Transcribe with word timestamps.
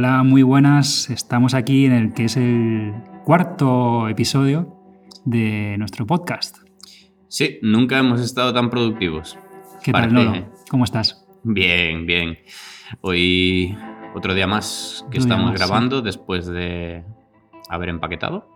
Hola, 0.00 0.22
muy 0.22 0.42
buenas. 0.42 1.10
Estamos 1.10 1.52
aquí 1.52 1.84
en 1.84 1.92
el 1.92 2.14
que 2.14 2.24
es 2.24 2.38
el 2.38 2.94
cuarto 3.22 4.08
episodio 4.08 4.74
de 5.26 5.76
nuestro 5.76 6.06
podcast. 6.06 6.56
Sí, 7.28 7.58
nunca 7.60 7.98
hemos 7.98 8.22
estado 8.22 8.54
tan 8.54 8.70
productivos. 8.70 9.38
¿Qué 9.84 9.92
tal, 9.92 10.14
Lolo? 10.14 10.50
¿Cómo 10.70 10.84
estás? 10.84 11.28
Bien, 11.42 12.06
bien. 12.06 12.38
Hoy 13.02 13.76
otro 14.14 14.32
día 14.32 14.46
más 14.46 15.04
que 15.10 15.18
Otro 15.18 15.20
estamos 15.20 15.50
más, 15.50 15.60
sí. 15.60 15.66
grabando 15.66 16.00
después 16.00 16.46
de 16.46 17.04
haber 17.68 17.90
empaquetado 17.90 18.48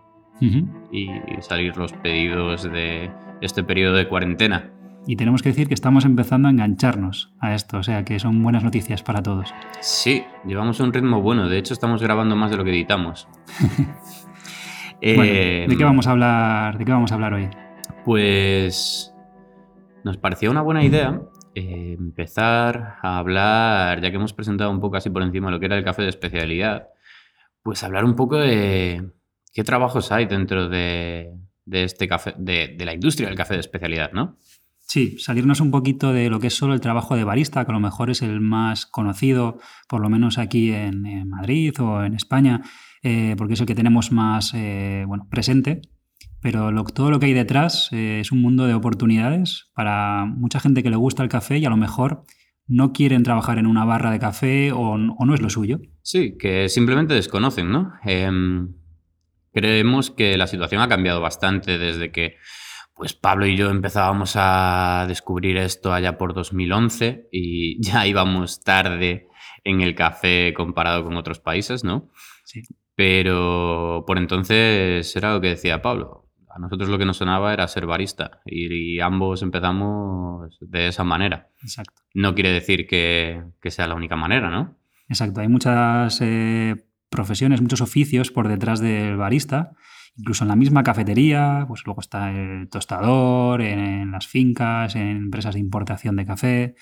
y 0.91 1.09
salir 1.41 1.77
los 1.77 1.93
pedidos 1.93 2.63
de 2.63 3.11
este 3.41 3.63
periodo 3.63 3.93
de 3.93 4.07
cuarentena. 4.07 4.71
Y 5.07 5.15
tenemos 5.17 5.41
que 5.43 5.49
decir 5.49 5.67
que 5.67 5.73
estamos 5.73 6.03
empezando 6.05 6.47
a 6.47 6.51
engancharnos 6.51 7.31
a 7.39 7.53
esto, 7.53 7.77
o 7.77 7.83
sea 7.83 8.03
que 8.03 8.19
son 8.19 8.41
buenas 8.41 8.63
noticias 8.63 9.03
para 9.03 9.21
todos. 9.21 9.53
Sí, 9.81 10.23
llevamos 10.45 10.79
un 10.79 10.91
ritmo 10.91 11.21
bueno. 11.21 11.47
De 11.47 11.57
hecho, 11.59 11.73
estamos 11.73 12.01
grabando 12.01 12.35
más 12.35 12.51
de 12.51 12.57
lo 12.57 12.63
que 12.63 12.71
editamos. 12.71 13.27
Bueno, 15.01 15.23
¿de 15.23 15.75
qué 15.77 15.83
vamos 15.83 16.07
a 16.07 16.11
hablar? 16.11 16.79
¿De 16.79 16.85
qué 16.85 16.91
vamos 16.91 17.11
a 17.11 17.15
hablar 17.15 17.33
hoy? 17.33 17.47
Pues 18.05 19.13
nos 20.03 20.17
pareció 20.17 20.49
una 20.49 20.61
buena 20.61 20.83
idea 20.83 21.21
eh, 21.53 21.95
empezar 21.97 22.97
a 23.01 23.17
hablar, 23.17 24.01
ya 24.01 24.09
que 24.09 24.17
hemos 24.17 24.33
presentado 24.33 24.71
un 24.71 24.81
poco 24.81 24.97
así 24.97 25.09
por 25.09 25.23
encima 25.23 25.51
lo 25.51 25.59
que 25.59 25.67
era 25.67 25.77
el 25.77 25.85
café 25.85 26.01
de 26.01 26.09
especialidad, 26.09 26.89
pues 27.63 27.81
hablar 27.83 28.03
un 28.03 28.15
poco 28.15 28.37
de 28.37 29.11
qué 29.53 29.63
trabajos 29.63 30.11
hay 30.11 30.25
dentro 30.25 30.67
de, 30.67 31.33
de 31.63 31.83
este 31.83 32.09
café, 32.09 32.33
de, 32.37 32.75
de 32.77 32.85
la 32.85 32.93
industria 32.93 33.29
del 33.29 33.37
café 33.37 33.53
de 33.53 33.61
especialidad, 33.61 34.11
¿no? 34.11 34.37
Sí, 34.87 35.17
salirnos 35.17 35.61
un 35.61 35.71
poquito 35.71 36.13
de 36.13 36.29
lo 36.29 36.39
que 36.39 36.47
es 36.47 36.53
solo 36.55 36.73
el 36.73 36.79
trabajo 36.79 37.15
de 37.15 37.23
barista, 37.23 37.65
que 37.65 37.71
a 37.71 37.73
lo 37.73 37.79
mejor 37.79 38.11
es 38.11 38.21
el 38.21 38.39
más 38.39 38.85
conocido, 38.85 39.59
por 39.89 39.99
lo 39.99 40.09
menos 40.09 40.37
aquí 40.37 40.71
en, 40.71 41.27
Madrid 41.27 41.73
o 41.81 42.03
en 42.03 42.13
España, 42.13 42.61
eh, 43.01 43.35
porque 43.37 43.55
es 43.55 43.59
el 43.59 43.65
que 43.65 43.75
tenemos 43.75 44.11
más 44.11 44.53
eh, 44.53 45.03
bueno, 45.07 45.27
presente. 45.29 45.81
Pero 46.39 46.71
todo 46.85 47.09
lo 47.09 47.19
que 47.19 47.25
hay 47.25 47.33
detrás 47.33 47.89
eh, 47.91 48.19
es 48.21 48.31
un 48.31 48.41
mundo 48.41 48.67
de 48.67 48.75
oportunidades 48.75 49.71
para 49.73 50.25
mucha 50.25 50.59
gente 50.59 50.83
que 50.83 50.91
le 50.91 50.95
gusta 50.95 51.23
el 51.23 51.29
café 51.29 51.57
y 51.57 51.65
a 51.65 51.71
lo 51.71 51.77
mejor 51.77 52.23
no 52.67 52.93
quieren 52.93 53.23
trabajar 53.23 53.57
en 53.57 53.65
una 53.65 53.85
barra 53.85 54.11
de 54.11 54.19
café 54.19 54.71
o, 54.71 54.91
o 54.91 55.25
no 55.25 55.33
es 55.33 55.41
lo 55.41 55.49
suyo. 55.49 55.79
Sí, 56.03 56.37
que 56.37 56.69
simplemente 56.69 57.15
desconocen, 57.15 57.71
¿no? 57.71 57.93
Em, 58.03 58.75
creemos 59.51 60.11
que 60.11 60.37
la 60.37 60.45
situación 60.45 60.81
ha 60.81 60.87
cambiado 60.87 61.21
bastante 61.21 61.79
desde 61.79 62.11
que 62.11 62.35
pues 62.95 63.13
Pablo 63.13 63.45
y 63.45 63.57
yo 63.57 63.69
empezábamos 63.69 64.33
a 64.35 65.05
descubrir 65.07 65.57
esto 65.57 65.93
allá 65.93 66.17
por 66.17 66.33
2011 66.33 67.27
y 67.31 67.81
ya 67.83 68.07
íbamos 68.07 68.63
tarde 68.63 69.27
en 69.63 69.81
el 69.81 69.95
café 69.95 70.53
comparado 70.55 71.03
con 71.03 71.17
otros 71.17 71.39
países, 71.39 71.83
¿no? 71.83 72.09
Sí. 72.45 72.63
Pero 72.95 74.05
por 74.07 74.17
entonces 74.17 75.13
era 75.15 75.33
lo 75.33 75.41
que 75.41 75.49
decía 75.49 75.81
Pablo. 75.81 76.23
A 76.49 76.57
nosotros 76.57 76.87
lo 76.87 76.97
que 76.97 77.05
nos 77.05 77.17
sonaba 77.17 77.51
era 77.51 77.67
ser 77.67 77.85
barista 77.85 78.39
y, 78.45 78.95
y 78.95 78.99
ambos 79.01 79.41
empezamos 79.41 80.57
de 80.61 80.87
esa 80.87 81.03
manera. 81.03 81.49
Exacto. 81.61 82.01
No 82.13 82.33
quiere 82.33 82.51
decir 82.51 82.87
que, 82.87 83.43
que 83.61 83.71
sea 83.71 83.87
la 83.87 83.95
única 83.95 84.15
manera, 84.15 84.49
¿no? 84.49 84.77
Exacto, 85.09 85.41
hay 85.41 85.49
muchas 85.49 86.19
eh, 86.21 86.75
profesiones, 87.09 87.61
muchos 87.61 87.81
oficios 87.81 88.31
por 88.31 88.47
detrás 88.47 88.79
del 88.79 89.17
barista, 89.17 89.73
incluso 90.17 90.43
en 90.43 90.49
la 90.49 90.55
misma 90.55 90.83
cafetería, 90.83 91.65
pues 91.67 91.81
luego 91.85 92.01
está 92.01 92.31
el 92.31 92.69
tostador, 92.69 93.61
en, 93.61 94.11
las 94.11 94.27
fincas, 94.27 94.95
en 94.95 95.17
empresas 95.17 95.55
de 95.55 95.59
importación 95.59 96.15
de 96.15 96.25
café. 96.25 96.75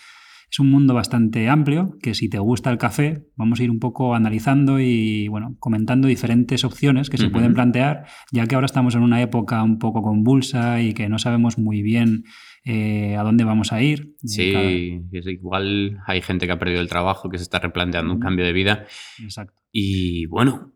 Es 0.52 0.60
un 0.60 0.70
mundo 0.70 0.94
bastante 0.94 1.50
amplio 1.50 1.98
que 2.00 2.14
si 2.14 2.30
te 2.30 2.38
gusta 2.38 2.70
el 2.70 2.78
café, 2.78 3.26
vamos 3.36 3.60
a 3.60 3.64
ir 3.64 3.72
un 3.72 3.80
poco 3.80 4.14
analizando 4.14 4.80
y 4.80 5.28
bueno, 5.28 5.56
comentando 5.60 6.08
diferentes 6.08 6.64
opciones 6.64 7.10
que 7.10 7.18
se 7.18 7.32
pueden 7.32 7.56
plantear, 7.56 8.06
ya 8.32 8.46
que 8.46 8.54
ahora 8.54 8.66
estamos 8.66 8.94
en 8.94 9.02
una 9.02 9.20
época 9.20 9.64
un 9.64 9.80
poco 9.80 10.04
convulsa 10.04 10.80
y 10.80 10.94
que 10.94 11.10
no 11.10 11.18
sabemos 11.18 11.58
muy 11.58 11.82
bien 11.82 12.26
eh, 12.66 13.16
a 13.18 13.24
dónde 13.24 13.46
vamos 13.46 13.74
a 13.74 13.82
ir. 13.82 14.16
Sí, 14.24 15.02
es 15.12 15.26
igual 15.26 15.98
hay 16.06 16.22
gente 16.22 16.46
que 16.46 16.52
ha 16.52 16.60
perdido 16.60 16.82
el 16.82 16.88
trabajo, 16.88 17.30
que 17.30 17.40
se 17.40 17.46
está 17.46 17.58
replanteando 17.58 18.14
un 18.14 18.20
cambio 18.20 18.46
de 18.46 18.54
vida 18.54 18.86
Exacto. 19.24 19.60
y 19.72 20.28
bueno, 20.28 20.72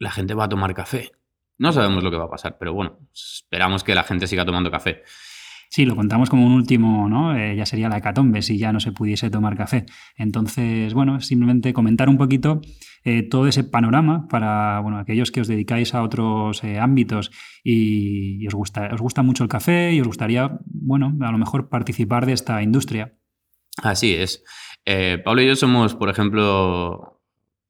la 0.00 0.10
gente 0.10 0.34
va 0.34 0.46
a 0.46 0.48
tomar 0.48 0.74
café. 0.74 1.12
No 1.58 1.72
sabemos 1.72 2.02
lo 2.02 2.10
que 2.10 2.16
va 2.16 2.24
a 2.24 2.30
pasar, 2.30 2.56
pero 2.58 2.72
bueno, 2.72 2.98
esperamos 3.12 3.84
que 3.84 3.94
la 3.94 4.04
gente 4.04 4.26
siga 4.26 4.44
tomando 4.44 4.70
café. 4.70 5.02
Sí, 5.70 5.84
lo 5.84 5.96
contamos 5.96 6.30
como 6.30 6.46
un 6.46 6.52
último, 6.52 7.08
¿no? 7.10 7.36
Eh, 7.36 7.54
ya 7.54 7.66
sería 7.66 7.90
la 7.90 7.98
hecatombe 7.98 8.40
si 8.40 8.56
ya 8.56 8.72
no 8.72 8.80
se 8.80 8.92
pudiese 8.92 9.28
tomar 9.28 9.54
café. 9.56 9.84
Entonces, 10.16 10.94
bueno, 10.94 11.20
simplemente 11.20 11.74
comentar 11.74 12.08
un 12.08 12.16
poquito 12.16 12.62
eh, 13.04 13.22
todo 13.22 13.46
ese 13.46 13.64
panorama 13.64 14.28
para, 14.28 14.80
bueno, 14.80 14.98
aquellos 14.98 15.30
que 15.30 15.42
os 15.42 15.48
dedicáis 15.48 15.94
a 15.94 16.02
otros 16.02 16.64
eh, 16.64 16.78
ámbitos 16.78 17.30
y, 17.62 18.42
y 18.42 18.46
os, 18.46 18.54
gusta, 18.54 18.88
os 18.94 19.00
gusta 19.00 19.22
mucho 19.22 19.42
el 19.42 19.50
café 19.50 19.92
y 19.92 20.00
os 20.00 20.06
gustaría, 20.06 20.58
bueno, 20.64 21.14
a 21.20 21.32
lo 21.32 21.38
mejor 21.38 21.68
participar 21.68 22.24
de 22.24 22.32
esta 22.32 22.62
industria. 22.62 23.18
Así 23.82 24.14
es. 24.14 24.42
Pablo 25.22 25.42
y 25.42 25.46
yo 25.46 25.54
somos, 25.54 25.94
por 25.94 26.08
ejemplo, 26.08 27.17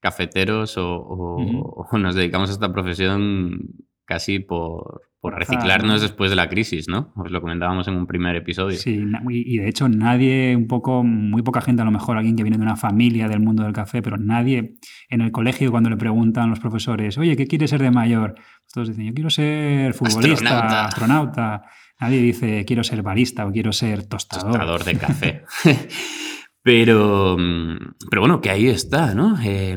cafeteros 0.01 0.77
o, 0.79 0.97
o- 0.97 1.87
o 1.91 1.99
nos 1.99 2.15
dedicamos 2.15 2.51
a 2.51 2.53
esta 2.53 2.73
profesión 2.73 3.59
casi 4.05 4.39
por, 4.39 5.03
por 5.21 5.35
reciclarnos 5.35 5.97
¿no? 5.97 6.01
después 6.01 6.31
de 6.31 6.37
la 6.37 6.49
crisis, 6.49 6.89
¿no? 6.89 7.13
Os 7.17 7.31
lo 7.31 7.41
comentábamos 7.43 7.89
en 7.89 7.95
un 7.95 8.07
primer 8.07 8.37
episodio. 8.37 8.79
Sí, 8.79 9.05
y, 9.31 9.59
de 9.59 9.69
hecho 9.69 9.89
nadie, 9.89 10.57
un 10.57 10.67
poco, 10.67 11.03
muy 11.05 11.43
poca 11.43 11.61
gente, 11.61 11.83
a 11.83 11.85
lo 11.85 11.91
mejor 11.91 12.17
alguien 12.17 12.35
que 12.37 12.43
viene 12.43 12.57
de 12.57 12.63
una 12.63 12.77
familia 12.77 13.29
del 13.29 13.41
mundo 13.41 13.65
del 13.65 13.73
café, 13.75 14.01
pero 14.01 14.17
nadie 14.17 14.77
en 15.11 15.21
el 15.21 15.31
colegio 15.33 15.71
cuando 15.71 15.91
le 15.91 15.97
preguntan 15.97 16.49
los 16.49 16.61
profesores, 16.61 17.19
oye, 17.19 17.37
¿qué 17.37 17.47
quieres 17.47 17.69
ser 17.71 17.83
de 17.83 17.91
mayor? 17.91 18.35
Todos 18.73 18.89
dicen, 18.89 19.07
yo 19.07 19.13
quiero 19.15 19.29
ser 19.31 19.93
futbolista, 19.95 20.33
Astronauta. 20.33 20.85
astronauta. 20.87 21.63
Nadie 22.01 22.23
dice, 22.23 22.65
quiero 22.65 22.85
ser 22.85 23.03
barista 23.03 23.45
o 23.45 23.51
quiero 23.53 23.73
ser 23.73 24.07
tostador. 24.07 24.53
tostador 24.53 24.85
de 24.85 24.97
café. 24.97 25.43
pero, 26.69 27.35
mm, 27.39 27.95
pero 28.11 28.21
bueno, 28.21 28.43
que 28.43 28.51
ahí 28.51 28.67
está, 28.67 29.15
¿no? 29.15 29.39
Eh, 29.43 29.75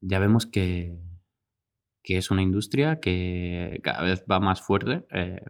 ya 0.00 0.18
vemos 0.18 0.44
que, 0.44 0.98
que 2.02 2.16
es 2.16 2.32
una 2.32 2.42
industria 2.42 2.98
que 2.98 3.78
cada 3.84 4.02
vez 4.02 4.24
va 4.28 4.40
más 4.40 4.60
fuerte 4.60 5.06
eh, 5.12 5.40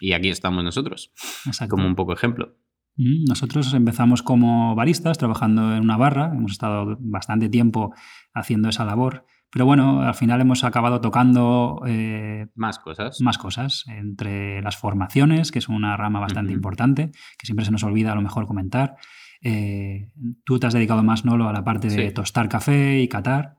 y 0.00 0.12
aquí 0.12 0.28
estamos 0.28 0.62
nosotros, 0.62 1.10
Exacto. 1.46 1.74
como 1.74 1.88
un 1.88 1.96
poco 1.96 2.12
ejemplo. 2.12 2.56
Mm, 2.96 3.24
Nosotros 3.26 3.74
empezamos 3.74 4.22
como 4.22 4.76
baristas, 4.76 5.18
trabajando 5.18 5.74
en 5.74 5.82
una 5.82 5.96
barra. 5.96 6.30
Hemos 6.32 6.52
estado 6.52 6.96
bastante 7.00 7.48
tiempo 7.48 7.92
haciendo 8.34 8.68
esa 8.68 8.84
labor. 8.84 9.26
Pero 9.50 9.66
bueno, 9.66 10.02
al 10.02 10.14
final 10.14 10.40
hemos 10.40 10.62
acabado 10.62 11.00
tocando 11.00 11.82
eh, 11.88 12.46
Más 12.54 12.78
cosas. 12.78 13.20
más 13.20 13.36
cosas, 13.36 13.84
entre 13.88 14.62
las 14.62 14.76
formaciones, 14.76 15.50
que 15.50 15.58
es 15.58 15.68
una 15.68 15.96
rama 15.96 16.20
bastante 16.20 16.52
importante, 16.52 17.10
que 17.36 17.46
siempre 17.46 17.64
se 17.64 17.72
nos 17.72 17.82
olvida 17.82 18.12
a 18.12 18.14
lo 18.14 18.22
mejor 18.22 18.46
comentar. 18.46 18.94
Eh, 19.42 20.10
tú 20.44 20.58
te 20.58 20.66
has 20.66 20.74
dedicado 20.74 21.02
más, 21.02 21.24
Nolo, 21.24 21.48
a 21.48 21.52
la 21.52 21.64
parte 21.64 21.88
de 21.88 22.08
Sí. 22.08 22.14
tostar 22.14 22.48
café 22.48 23.00
y 23.00 23.08
catar. 23.08 23.56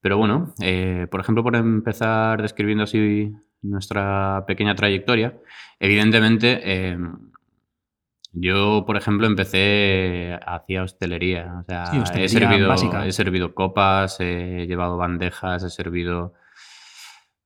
Pero 0.00 0.16
bueno, 0.16 0.54
eh, 0.62 1.06
por 1.10 1.20
ejemplo, 1.20 1.42
por 1.42 1.56
empezar 1.56 2.40
describiendo 2.40 2.84
así 2.84 3.32
nuestra 3.62 4.44
pequeña 4.46 4.74
trayectoria, 4.74 5.36
evidentemente 5.80 6.60
eh, 6.62 6.96
yo, 8.32 8.84
por 8.86 8.96
ejemplo, 8.96 9.26
empecé 9.26 10.38
hacia 10.46 10.82
hostelería. 10.82 11.54
O 11.60 11.64
sea, 11.64 11.86
Sí, 11.86 11.96
he, 11.96 12.00
hostelería 12.02 12.28
servido, 12.48 12.68
básica. 12.68 13.06
he 13.06 13.12
servido 13.12 13.54
copas, 13.54 14.20
he 14.20 14.66
llevado 14.66 14.96
bandejas, 14.96 15.62
he 15.64 15.70
servido 15.70 16.34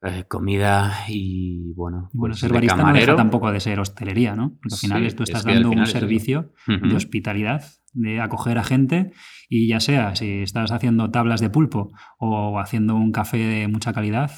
eh, 0.02 0.25
comida 0.28 0.93
y 1.08 1.72
bueno, 1.75 2.10
Bueno, 2.12 2.32
pues 2.32 2.40
ser 2.40 2.52
barista 2.52 2.76
no 2.76 2.82
camarero. 2.82 3.06
deja 3.12 3.16
tampoco 3.16 3.52
de 3.52 3.60
ser 3.60 3.78
hostelería, 3.81 4.34
¿no? 4.34 4.50
Porque 4.60 4.75
al 4.75 4.78
final 4.78 5.10
Sí, 5.10 5.16
tú 5.16 5.22
es 5.22 5.28
estás 5.31 5.44
que 5.44 5.54
dando 5.54 5.70
un 5.70 5.81
es 5.82 5.90
servicio 5.90 6.52
de 6.66 6.96
hospitalidad, 6.96 7.62
de 7.94 8.20
acoger 8.20 8.58
a 8.58 8.64
gente 8.64 9.12
y 9.49 9.69
ya 9.69 9.78
sea 9.81 10.16
si 10.16 10.43
estás 10.43 10.72
haciendo 10.72 11.10
tablas 11.10 11.40
de 11.40 11.50
pulpo 11.50 11.93
o 12.19 12.58
haciendo 12.58 12.94
un 12.96 13.12
café 13.12 13.38
de 13.38 13.69
mucha 13.69 13.93
calidad, 13.93 14.31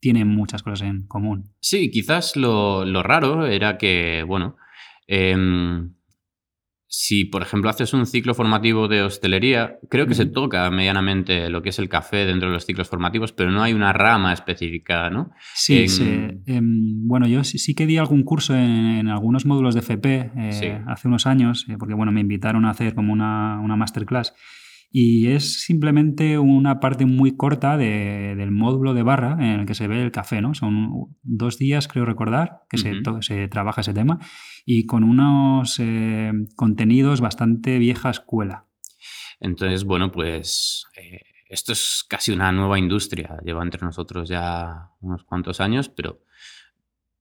tienen 0.00 0.28
muchas 0.28 0.62
cosas 0.62 0.82
en 0.82 1.06
común. 1.06 1.50
Sí, 1.60 1.90
quizás 1.90 2.36
lo, 2.36 2.84
lo 2.84 3.02
raro 3.02 3.46
era 3.46 3.78
que, 3.78 4.22
bueno, 4.26 4.56
em, 5.06 5.94
si, 6.88 7.24
por 7.24 7.42
ejemplo, 7.42 7.68
haces 7.68 7.92
un 7.94 8.06
ciclo 8.06 8.32
formativo 8.34 8.86
de 8.86 9.02
hostelería, 9.02 9.78
creo 9.90 10.06
que 10.06 10.14
se 10.14 10.26
toca 10.26 10.70
medianamente 10.70 11.50
lo 11.50 11.60
que 11.60 11.70
es 11.70 11.78
el 11.80 11.88
café 11.88 12.24
dentro 12.24 12.48
de 12.48 12.54
los 12.54 12.64
ciclos 12.64 12.88
formativos, 12.88 13.32
pero 13.32 13.50
no 13.50 13.62
hay 13.62 13.72
una 13.72 13.92
rama 13.92 14.32
específica, 14.32 15.10
¿no? 15.10 15.32
Sí, 15.54 15.86
em, 16.46 17.06
bueno, 17.08 17.26
yo 17.26 17.42
sí, 17.42 17.74
que 17.74 17.86
di 17.86 17.96
algún 17.96 18.22
curso 18.22 18.54
en, 18.54 19.08
algunos 19.08 19.46
módulos 19.46 19.74
de 19.74 19.80
FP 19.80 20.30
eh, 20.36 20.82
hace 20.86 21.08
unos 21.08 21.26
años, 21.26 21.66
eh, 21.68 21.76
porque 21.76 21.94
bueno, 21.94 22.12
me 22.12 22.20
invitaron 22.20 22.64
a 22.64 22.70
hacer 22.70 22.94
como 22.94 23.12
una, 23.12 23.60
una 23.60 23.76
masterclass. 23.76 24.32
Y 24.88 25.26
es 25.26 25.64
simplemente 25.64 26.38
una 26.38 26.78
parte 26.78 27.04
muy 27.04 27.36
corta 27.36 27.76
del 27.76 28.50
módulo 28.52 28.94
de 28.94 29.02
barra 29.02 29.32
en 29.32 29.60
el 29.60 29.66
que 29.66 29.74
se 29.74 29.88
ve 29.88 30.00
el 30.00 30.12
café, 30.12 30.40
¿no? 30.40 30.54
Son 30.54 31.08
dos 31.22 31.58
días, 31.58 31.88
creo 31.88 32.04
recordar, 32.04 32.60
que 32.70 32.78
se, 32.78 32.92
se, 33.20 33.48
trabaja 33.48 33.80
ese 33.80 33.92
tema 33.92 34.20
y 34.66 34.84
con 34.84 35.04
unos 35.04 35.78
eh, 35.78 36.32
contenidos 36.56 37.20
bastante 37.20 37.78
vieja 37.78 38.10
escuela. 38.10 38.66
Entonces, 39.38 39.84
bueno, 39.84 40.10
pues 40.10 40.86
eh, 40.96 41.22
esto 41.48 41.72
es 41.72 42.04
casi 42.06 42.32
una 42.32 42.50
nueva 42.50 42.78
industria. 42.78 43.38
Lleva 43.44 43.62
entre 43.62 43.80
nosotros 43.82 44.28
ya 44.28 44.90
unos 45.00 45.22
cuantos 45.24 45.60
años, 45.60 45.88
pero 45.88 46.20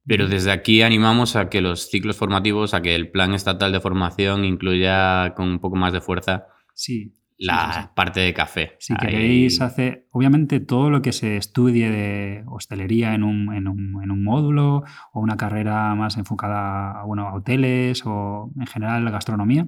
pero 0.07 0.27
desde 0.27 0.51
aquí 0.51 0.83
animamos 0.83 1.35
a 1.35 1.49
que 1.49 1.61
los 1.61 1.89
ciclos 1.89 2.15
formativos, 2.15 2.75
a 2.75 2.81
que 2.81 2.93
el 2.93 3.09
plan 3.09 3.33
estatal 3.33 3.71
de 3.71 3.79
formación 3.79 4.45
incluya 4.45 5.33
con 5.35 5.47
un 5.47 5.59
poco 5.59 5.77
más 5.77 5.93
de 5.93 6.01
fuerza 6.01 6.47
sí 6.75 7.13
la 7.37 7.91
parte 7.95 8.21
de 8.21 8.33
café. 8.33 8.75
Si 8.79 8.95
queréis 8.95 9.61
hacer, 9.61 10.07
obviamente 10.11 10.59
todo 10.59 10.89
lo 10.89 11.01
que 11.01 11.11
se 11.11 11.37
estudie 11.37 11.89
de 11.89 12.43
hostelería 12.47 13.13
en 13.13 13.23
un, 13.23 13.53
en 13.53 13.67
un, 13.67 14.01
en 14.01 14.11
un 14.11 14.23
módulo 14.23 14.83
o 15.11 15.19
una 15.19 15.37
carrera 15.37 15.95
más 15.95 16.17
enfocada 16.17 17.03
bueno, 17.03 17.27
a 17.27 17.33
hoteles 17.33 18.03
o 18.05 18.51
en 18.59 18.67
general 18.67 19.03
la 19.03 19.11
gastronomía, 19.11 19.67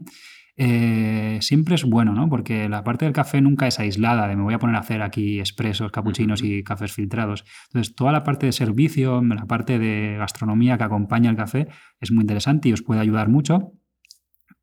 eh, 0.60 1.38
siempre 1.42 1.76
es 1.76 1.84
bueno, 1.84 2.14
¿no? 2.14 2.30
Porque 2.30 2.68
la 2.68 2.84
parte 2.84 3.06
del 3.06 3.14
café 3.14 3.42
nunca 3.42 3.68
es 3.68 3.80
aislada, 3.80 4.28
de 4.28 4.36
me 4.36 4.42
voy 4.42 4.56
a 4.56 4.60
poner 4.60 4.76
a 4.76 4.80
hacer 4.80 5.04
aquí 5.04 5.40
expresos, 5.40 5.92
capuchinos 5.92 6.42
y 6.44 6.64
cafés 6.64 6.94
filtrados. 6.94 7.46
Entonces, 7.68 7.96
toda 7.96 8.12
la 8.12 8.24
parte 8.24 8.48
de 8.48 8.52
servicio, 8.52 9.22
la 9.22 9.46
parte 9.46 9.78
de 9.78 10.16
gastronomía 10.18 10.78
que 10.80 10.84
acompaña 10.84 11.30
el 11.30 11.36
café 11.36 11.68
es 12.00 12.12
muy 12.12 12.22
interesante 12.22 12.70
y 12.70 12.74
os 12.74 12.82
puede 12.82 13.02
ayudar 13.02 13.30
mucho 13.30 13.74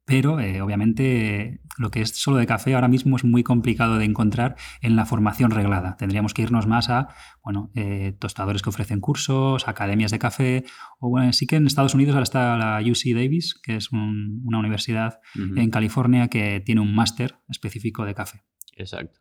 pero 0.05 0.39
eh, 0.41 0.61
obviamente 0.61 1.61
lo 1.79 1.91
que 1.91 2.03
es 2.03 2.11
solo 2.11 2.37
de 2.37 2.47
café 2.47 2.75
ahora 2.75 2.89
mismo 2.89 3.17
es 3.17 3.25
muy 3.25 3.43
complicado 3.43 3.99
de 3.99 4.05
encontrar 4.05 4.57
en 4.81 4.97
la 4.97 5.07
formación 5.07 5.51
reglada. 5.51 5.97
Tendríamos 5.97 6.35
que 6.35 6.43
irnos 6.43 6.67
más 6.67 6.91
a 6.91 7.09
bueno, 7.43 7.71
eh, 7.75 8.15
tostadores 8.19 8.63
que 8.63 8.69
ofrecen 8.69 9.01
cursos, 9.01 9.67
academias 9.67 10.11
de 10.11 10.19
café, 10.19 10.65
o 10.99 11.09
bueno, 11.09 11.33
sí 11.33 11.47
que 11.47 11.57
en 11.57 11.67
Estados 11.67 11.95
Unidos 11.95 12.15
ahora 12.15 12.25
está 12.25 12.57
la 12.57 12.81
UC 12.81 13.15
Davis, 13.15 13.61
que 13.63 13.77
es 13.77 13.91
una 13.93 14.59
universidad 14.59 15.21
en 15.35 15.71
California 15.71 16.29
que 16.29 16.61
tiene 16.61 16.81
un 16.81 16.95
máster 16.95 17.39
específico 17.49 18.05
de 18.05 18.15
café. 18.15 18.43
Exacto. 18.77 19.21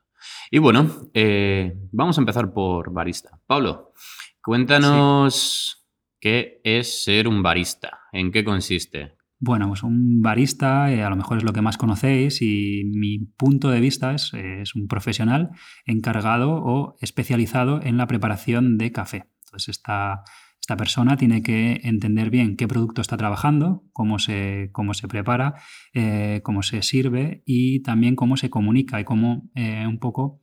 Y 0.52 0.60
bueno, 0.60 0.90
eh, 1.14 1.74
vamos 1.92 2.18
a 2.18 2.22
empezar 2.22 2.54
por 2.54 2.94
barista. 2.94 3.40
Pablo, 3.46 3.94
cuéntanos 4.42 5.86
qué 6.20 6.62
es 6.64 7.04
ser 7.04 7.28
un 7.28 7.44
barista, 7.44 8.00
en 8.12 8.32
qué 8.32 8.44
consiste. 8.44 9.18
Bueno, 9.46 9.68
pues 9.68 9.84
un 9.84 10.22
barista 10.22 10.90
eh, 10.90 11.04
a 11.04 11.10
lo 11.10 11.18
mejor 11.18 11.38
es 11.38 11.44
lo 11.44 11.52
que 11.52 11.62
más 11.62 11.76
conocéis 11.76 12.42
y 12.42 12.84
mi 12.86 13.20
punto 13.20 13.70
de 13.70 13.82
vista 13.82 14.14
es, 14.14 14.34
es, 14.34 14.74
un 14.74 14.88
profesional 14.88 15.50
encargado 15.86 16.54
o 16.64 16.96
especializado 17.02 17.82
en 17.82 17.98
la 17.98 18.08
preparación 18.08 18.78
de 18.78 18.94
café. 18.94 19.26
Entonces 19.44 19.68
esta, 19.76 20.24
esta 20.62 20.78
persona 20.78 21.18
tiene 21.18 21.44
que 21.44 21.82
entender 21.84 22.30
bien 22.30 22.56
qué 22.56 22.70
producto 22.70 23.02
está 23.02 23.18
trabajando, 23.18 23.84
cómo 23.92 24.18
se, 24.18 24.70
cómo 24.72 24.94
se 24.94 25.10
prepara, 25.10 25.56
eh, 25.94 26.40
cómo 26.42 26.64
se 26.64 26.82
sirve 26.82 27.44
y 27.46 27.82
también 27.82 28.16
cómo 28.16 28.38
se 28.38 28.50
comunica 28.50 29.02
y 29.02 29.04
cómo 29.04 29.52
eh, 29.56 29.86
un 29.86 30.00
poco 30.00 30.40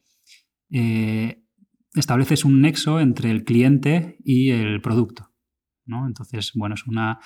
estableces 1.94 2.44
un 2.44 2.60
nexo 2.60 3.00
entre 3.00 3.30
el 3.30 3.44
cliente 3.44 4.18
y 4.22 4.50
el 4.50 4.82
producto. 4.82 5.32
¿no? 5.86 6.06
Entonces, 6.06 6.52
bueno, 6.54 6.74
es 6.74 6.86
una 6.86 7.18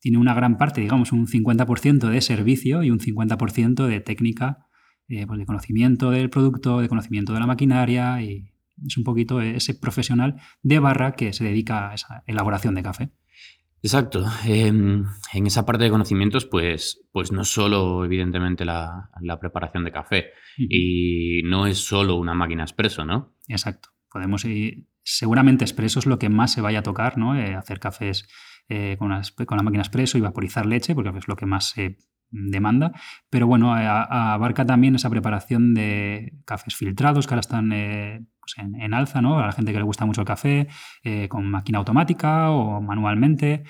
tiene 0.00 0.18
una 0.18 0.34
gran 0.34 0.56
parte, 0.56 0.80
digamos, 0.80 1.12
un 1.12 1.26
50% 1.26 2.08
de 2.08 2.20
servicio 2.20 2.82
y 2.82 2.90
un 2.90 2.98
50% 2.98 3.86
de 3.86 4.00
técnica, 4.00 4.66
eh, 5.08 5.26
pues 5.26 5.38
de 5.38 5.46
conocimiento 5.46 6.10
del 6.10 6.30
producto, 6.30 6.80
de 6.80 6.88
conocimiento 6.88 7.32
de 7.32 7.40
la 7.40 7.46
maquinaria 7.46 8.22
y 8.22 8.50
es 8.86 8.96
un 8.96 9.04
poquito 9.04 9.40
ese 9.40 9.74
profesional 9.74 10.40
de 10.62 10.78
barra 10.78 11.12
que 11.12 11.32
se 11.32 11.44
dedica 11.44 11.90
a 11.90 11.94
esa 11.94 12.24
elaboración 12.26 12.74
de 12.74 12.82
café. 12.82 13.10
Exacto. 13.82 14.26
Em, 14.44 15.04
en 15.32 15.46
esa 15.46 15.64
parte 15.64 15.84
de 15.84 15.90
conocimientos, 15.90 16.44
pues, 16.44 17.02
pues 17.12 17.32
no 17.32 17.44
solo, 17.44 18.04
evidentemente, 18.04 18.64
la, 18.64 19.10
preparación 19.40 19.84
de 19.84 19.92
café 19.92 20.26
y 20.58 21.42
no 21.44 21.66
es 21.66 21.78
solo 21.78 22.16
una 22.16 22.34
máquina 22.34 22.62
expreso, 22.62 23.04
¿no? 23.04 23.34
Exacto. 23.48 23.90
Podemos 24.10 24.44
ir, 24.44 24.86
seguramente 25.02 25.64
expreso 25.64 25.98
es 25.98 26.06
lo 26.06 26.18
que 26.18 26.28
más 26.28 26.52
se 26.52 26.60
vaya 26.60 26.80
a 26.80 26.82
tocar, 26.82 27.16
¿no? 27.16 27.36
Eh, 27.36 27.54
hacer 27.54 27.80
cafés 27.80 28.28
eh, 28.72 28.96
con, 28.98 29.10
la 29.10 29.62
máquina 29.64 29.82
expreso 29.82 30.16
y 30.16 30.20
vaporizar 30.20 30.64
leche, 30.64 30.94
porque 30.94 31.18
es 31.18 31.26
lo 31.26 31.34
que 31.34 31.44
más 31.44 31.70
se 31.70 31.98
demanda. 32.30 32.92
Pero 33.28 33.48
bueno, 33.48 33.74
abarca 33.74 34.64
también 34.64 34.94
esa 34.94 35.10
preparación 35.10 35.74
de 35.74 36.38
cafés 36.44 36.76
filtrados 36.76 37.26
que 37.26 37.34
ahora 37.34 37.40
están 37.40 37.72
eh, 37.72 38.24
pues 38.38 38.54
en, 38.58 38.94
alza, 38.94 39.20
¿no? 39.20 39.40
A 39.40 39.46
la 39.46 39.52
gente 39.52 39.72
que 39.72 39.78
le 39.78 39.84
gusta 39.84 40.06
mucho 40.06 40.20
el 40.20 40.26
café, 40.26 40.68
eh, 41.02 41.26
con 41.28 41.50
máquina 41.50 41.78
automática 41.78 42.50
o 42.50 42.80
manualmente. 42.80 43.64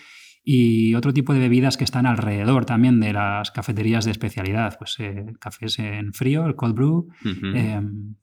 Y 0.44 0.94
otro 0.94 1.14
tipo 1.14 1.32
de 1.32 1.40
bebidas 1.40 1.78
que 1.78 1.84
están 1.84 2.04
alrededor 2.04 2.66
también 2.66 3.00
de 3.00 3.14
las 3.14 3.50
cafeterías 3.50 4.04
de 4.04 4.10
especialidad, 4.10 4.76
pues 4.78 4.98
cafés 5.38 5.78
en 5.78 6.12
frío, 6.12 6.44
el 6.44 6.56
cold 6.56 6.74
brew, 6.74 7.08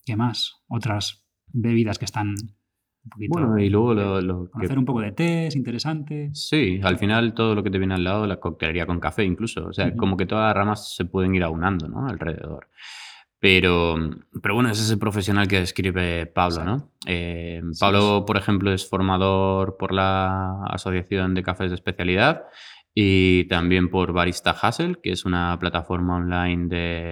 ¿qué 0.06 0.16
más? 0.16 0.64
Otras 0.68 1.28
bebidas 1.48 1.98
que 1.98 2.06
están 2.06 2.36
bueno, 3.30 3.58
y 3.58 3.70
luego 3.70 3.94
lo, 3.94 4.50
Hacer 4.54 4.78
un 4.78 4.86
poco 4.86 5.02
de 5.02 5.12
té 5.12 5.48
es 5.48 5.56
interesante. 5.56 6.30
Sí, 6.34 6.80
al 6.84 6.98
final 6.98 7.34
todo 7.34 7.56
lo 7.56 7.64
que 7.64 7.70
te 7.70 7.78
viene 7.78 7.96
al 7.96 8.04
lado, 8.04 8.28
la 8.28 8.40
coctelería 8.40 8.86
con 8.86 9.00
café 9.00 9.24
incluso. 9.24 9.66
O 9.68 9.74
sea, 9.74 9.96
como 9.96 10.18
que 10.18 10.26
todas 10.26 10.46
las 10.46 10.56
ramas 10.56 10.96
se 10.96 11.06
pueden 11.06 11.36
ir 11.36 11.44
aunando, 11.44 11.88
¿no? 11.88 12.08
Alrededor. 12.08 12.68
Pero, 13.40 13.96
pero 14.42 14.56
bueno, 14.56 14.70
ese 14.72 14.82
es 14.82 14.90
el 14.90 14.98
profesional 14.98 15.48
que 15.48 15.60
describe 15.60 16.26
Pablo, 16.26 16.64
¿no? 16.64 16.92
Eh, 17.06 17.62
Pablo, 17.80 18.24
por 18.26 18.36
ejemplo, 18.36 18.74
es 18.74 18.90
formador 18.90 19.78
por 19.78 19.94
la 19.94 20.64
Asociación 20.66 21.36
de 21.36 21.44
Cafés 21.44 21.70
de 21.70 21.76
Especialidad 21.76 22.46
y 23.00 23.44
también 23.44 23.92
por 23.92 24.12
Barista 24.12 24.56
Hustle, 24.60 24.96
que 25.04 25.12
es 25.12 25.24
una 25.24 25.56
plataforma 25.60 26.16
online 26.16 26.66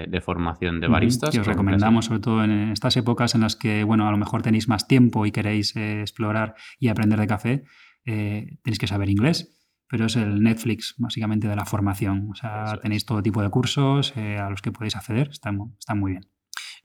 de, 0.09 0.19
formación 0.19 0.79
de 0.79 0.87
baristas. 0.87 1.29
Que 1.29 1.41
os 1.41 1.45
recomendamos, 1.45 2.05
sobre 2.05 2.21
todo 2.21 2.43
en 2.43 2.71
estas 2.71 2.97
épocas 2.97 3.35
en 3.35 3.41
las 3.41 3.55
que, 3.55 3.83
bueno, 3.83 4.07
a 4.07 4.11
lo 4.11 4.17
mejor 4.17 4.41
tenéis 4.41 4.67
más 4.67 4.87
tiempo 4.87 5.27
y 5.27 5.31
queréis 5.31 5.75
eh, 5.75 6.01
explorar 6.01 6.55
y 6.79 6.87
aprender 6.87 7.19
de 7.19 7.27
café, 7.27 7.63
eh, 8.03 8.57
tenéis 8.63 8.79
que 8.79 8.87
saber 8.87 9.11
inglés, 9.11 9.61
pero 9.87 10.07
es 10.07 10.15
el 10.15 10.41
Netflix, 10.41 10.95
básicamente, 10.97 11.47
de 11.47 11.55
la 11.55 11.65
formación. 11.65 12.29
O 12.31 12.33
sea, 12.33 12.79
tenéis 12.81 13.05
todo 13.05 13.21
tipo 13.21 13.43
de 13.43 13.51
cursos 13.51 14.11
eh, 14.17 14.39
a 14.39 14.49
los 14.49 14.63
que 14.63 14.71
podéis 14.71 14.95
acceder, 14.95 15.27
están, 15.29 15.59
están 15.77 15.99
muy 15.99 16.13
bien. 16.13 16.23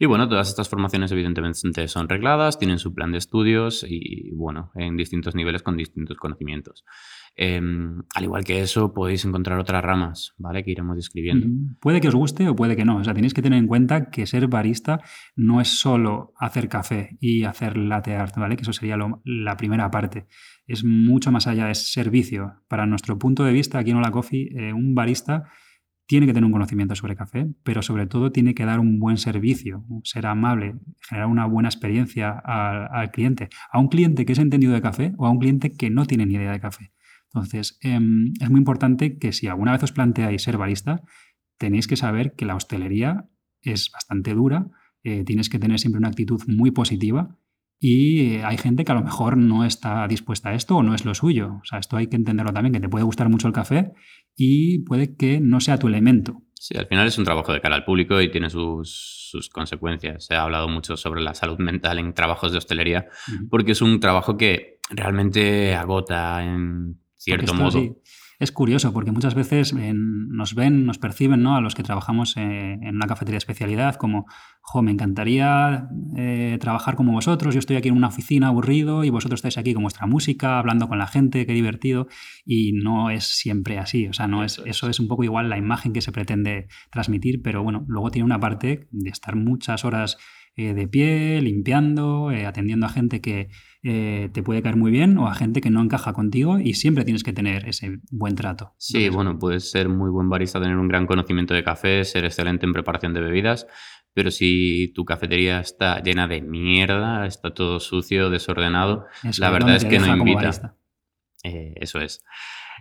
Y 0.03 0.07
bueno, 0.07 0.27
todas 0.31 0.49
estas 0.49 0.71
formaciones 0.71 1.13
evidentemente 1.13 1.87
son 1.87 2.09
regladas, 2.09 2.59
tienen 2.59 2.79
su 2.79 2.95
plan 2.95 3.13
de 3.13 3.19
estudios 3.19 3.85
y 3.87 4.31
bueno, 4.31 4.73
en 4.75 4.97
distintos 4.97 5.35
niveles 5.35 5.63
con 5.63 5.77
distintos 5.77 6.17
conocimientos. 6.17 6.87
Em, 7.37 8.01
al 8.15 8.25
igual 8.25 8.43
que 8.43 8.63
eso, 8.63 8.95
podéis 8.95 9.27
encontrar 9.27 9.59
otras 9.59 9.85
ramas, 9.85 10.33
¿vale? 10.39 10.65
Que 10.65 10.71
iremos 10.71 10.97
describiendo. 10.97 11.47
Puede 11.81 12.01
que 12.01 12.09
os 12.09 12.15
guste 12.15 12.49
o 12.49 12.57
puede 12.57 12.77
que 12.77 12.87
no. 12.87 12.97
O 12.97 13.05
sea, 13.05 13.13
tenéis 13.13 13.35
que 13.35 13.43
tener 13.43 13.59
en 13.59 13.67
cuenta 13.67 14.09
que 14.09 14.25
ser 14.25 14.49
barista 14.49 15.03
no 15.37 15.61
es 15.61 15.69
solo 15.69 16.33
hacer 16.39 16.71
café 16.71 17.19
y 17.21 17.45
hacer 17.45 17.77
latte 17.77 18.17
art, 18.17 18.35
¿vale? 18.39 18.57
Que 18.57 18.63
eso 18.63 18.73
sería 18.73 18.97
la 19.25 19.57
primera 19.59 19.91
parte. 19.91 20.29
Es 20.67 20.83
mucho 20.83 21.31
más 21.31 21.47
allá, 21.47 21.67
de 21.67 21.75
servicio. 21.75 22.55
Para 22.69 22.87
nuestro 22.87 23.19
punto 23.19 23.45
de 23.45 23.53
vista, 23.53 23.79
aquí 23.79 23.91
en 23.91 23.99
Hola 23.99 24.11
Coffee, 24.11 24.49
eh, 24.57 24.73
un 24.73 24.95
barista 24.95 25.51
tiene 26.11 26.27
que 26.27 26.33
tener 26.33 26.45
un 26.45 26.51
conocimiento 26.51 26.97
sobre 26.97 27.15
café, 27.15 27.47
pero 27.63 27.83
sobre 27.83 28.09
todo 28.09 28.33
tiene 28.33 28.53
que 28.53 28.65
dar 28.65 28.81
un 28.81 28.99
buen 28.99 29.17
servicio, 29.17 29.85
ser 30.03 30.27
amable, 30.27 30.75
generar 31.09 31.29
una 31.29 31.47
buena 31.47 31.69
experiencia 31.69 32.33
al, 32.33 33.13
cliente. 33.13 33.49
A 33.71 33.79
un 33.79 33.87
cliente 33.87 34.27
que 34.27 34.33
es 34.33 34.41
entendido 34.41 34.73
de 34.73 34.83
café 34.83 35.13
o 35.19 35.27
a 35.29 35.31
un 35.31 35.39
cliente 35.39 35.71
que 35.71 35.89
no 35.89 36.07
tiene 36.07 36.27
ni 36.27 36.35
idea 36.35 36.51
de 36.51 36.59
café. 36.59 36.91
Entonces, 37.27 37.79
em, 37.81 38.33
es 38.41 38.51
muy 38.51 38.59
importante 38.59 39.19
que 39.19 39.31
si 39.31 39.47
alguna 39.47 39.71
vez 39.71 39.85
os 39.85 39.93
planteáis 39.93 40.43
ser 40.43 40.59
barista, 40.59 41.01
tenéis 41.59 41.87
que 41.87 41.95
saber 41.95 42.35
que 42.35 42.45
la 42.45 42.57
hostelería 42.57 43.29
es 43.63 43.93
bastante 43.93 44.35
dura, 44.35 44.67
eh, 45.05 45.23
tienes 45.23 45.49
que 45.49 45.61
tener 45.61 45.79
siempre 45.79 46.01
una 46.01 46.09
actitud 46.09 46.43
muy 46.49 46.73
positiva 46.73 47.39
y 47.83 48.37
hay 48.45 48.59
gente 48.59 48.85
que 48.85 48.93
a 48.93 48.95
lo 48.95 49.03
mejor 49.03 49.39
no 49.39 49.65
está 49.65 50.07
dispuesta 50.07 50.51
a 50.51 50.55
esto 50.55 50.77
o 50.77 50.83
no 50.83 50.95
es 50.95 51.07
lo 51.07 51.15
suyo. 51.15 51.61
O 51.63 51.65
sea, 51.65 51.79
esto 51.79 51.97
hay 51.97 52.09
que 52.09 52.17
entenderlo 52.17 52.53
también, 52.53 52.75
que 52.75 52.81
te 52.81 52.91
puede 52.91 53.07
gustar 53.07 53.31
mucho 53.31 53.49
el 53.49 53.55
café 53.55 53.93
y 54.37 54.81
puede 54.81 55.17
que 55.17 55.41
no 55.41 55.61
sea 55.61 55.79
tu 55.79 55.89
elemento. 55.89 56.43
Sí, 56.53 56.77
al 56.77 56.87
final 56.87 57.07
es 57.07 57.17
un 57.17 57.25
trabajo 57.25 57.55
de 57.55 57.63
cara 57.63 57.75
al 57.75 57.87
público 57.87 58.21
y 58.21 58.31
tiene 58.31 58.51
sus, 58.51 59.49
consecuencias. 59.51 60.27
Se 60.27 60.35
ha 60.35 60.43
hablado 60.43 60.69
mucho 60.69 60.99
sobre 60.99 61.23
la 61.23 61.33
salud 61.33 61.59
mental 61.59 61.99
en 61.99 62.13
trabajos 62.13 62.53
de 62.53 62.59
hostelería, 62.59 63.09
porque 63.49 63.73
es 63.73 63.81
un 63.81 63.99
trabajo 63.99 64.37
que 64.37 64.79
realmente 64.91 65.75
agota 65.75 66.45
en 66.45 67.01
cierto 67.17 67.55
modo. 67.55 67.81
Es 68.41 68.53
curioso 68.53 68.93
porque 68.95 69.13
muchas 69.13 69.35
veces 69.35 69.75
nos 69.75 70.55
ven, 70.55 70.87
nos 70.87 70.97
perciben, 70.97 71.43
¿no? 71.43 71.57
A 71.57 71.61
los 71.61 71.75
que 71.75 71.83
trabajamos 71.83 72.39
eh, 72.39 72.79
en 72.81 72.97
una 72.97 73.07
cafetería 73.07 73.35
de 73.35 73.39
especialidad 73.39 73.97
como, 73.97 74.25
jo, 74.63 74.81
me 74.81 74.91
encantaría 74.91 75.89
eh, 76.17 76.57
trabajar 76.59 76.97
como 76.97 77.13
vosotros, 77.13 77.53
yo 77.55 77.59
estoy 77.59 77.77
aquí 77.77 77.89
en 77.89 77.97
una 77.99 78.09
oficina 78.09 78.49
aburrido 78.49 79.05
y 79.05 79.11
vosotros 79.11 79.39
estáis 79.39 79.59
aquí 79.59 79.75
con 79.75 79.83
vuestra 79.83 80.07
música, 80.07 80.59
hablando 80.59 80.89
con 80.89 80.99
la 80.99 81.07
gente, 81.07 81.45
qué 81.45 81.53
divertido. 81.53 82.09
Y 82.47 82.73
no 82.73 83.11
es 83.11 83.25
siempre 83.25 83.79
así, 83.79 84.09
o 84.09 84.15
sea, 84.15 84.27
no 84.27 84.43
es, 84.43 84.61
eso 84.65 84.89
es 84.89 84.99
un 85.01 85.07
poco 85.07 85.23
igual 85.23 85.51
la 85.51 85.59
imagen 85.59 85.93
que 85.93 86.01
se 86.01 86.11
pretende 86.11 86.69
transmitir, 86.91 87.43
pero 87.43 87.63
bueno, 87.63 87.85
luego 87.89 88.11
tiene 88.11 88.25
una 88.25 88.41
parte 88.41 88.89
de 88.91 89.11
estar 89.11 89.37
muchas 89.37 89.85
horas 89.85 90.17
eh, 90.61 90.75
de 90.75 90.87
pie, 90.87 91.41
limpiando, 91.41 92.31
eh, 92.31 92.45
atendiendo 92.45 92.85
a 92.85 92.91
gente 92.91 93.23
que 93.23 93.49
eh, 93.83 94.29
te 94.35 94.43
puede 94.43 94.61
caer 94.61 94.77
muy 94.77 94.91
bien 94.91 95.17
o 95.17 95.27
a 95.27 95.35
gente 95.35 95.63
que 95.63 95.71
no 95.71 95.81
encaja 95.81 96.13
contigo 96.13 96.59
y 96.59 96.75
siempre 96.75 97.05
tienes 97.05 97.23
que 97.23 97.33
tener 97.33 97.67
ese 97.67 98.01
buen 98.11 98.35
trato. 98.35 98.75
Sí, 98.77 99.09
bueno, 99.09 99.39
puedes 99.39 99.71
ser 99.71 99.89
muy 99.89 100.11
buen 100.11 100.29
barista, 100.29 100.61
tener 100.61 100.77
un 100.77 100.87
gran 100.87 101.07
conocimiento 101.07 101.55
de 101.55 101.65
café, 101.65 102.05
ser 102.05 102.27
excelente 102.27 102.67
en 102.67 102.75
preparación 102.75 103.15
de 103.15 103.23
bebidas, 103.23 103.67
pero 104.13 104.31
si 104.31 104.93
tu 104.95 105.07
cafetería 105.07 105.61
está 105.61 106.03
llena 106.03 106.29
de 106.29 106.43
mierda, 106.43 107.25
está 107.25 107.55
todo 107.55 107.81
sucio, 107.81 108.29
desordenado, 108.29 109.07
la 109.39 109.49
verdad 109.49 109.77
es 109.77 109.87
que 109.87 109.99
no 109.99 110.15
invita. 110.15 110.77
eso 111.43 112.01
es. 112.01 112.23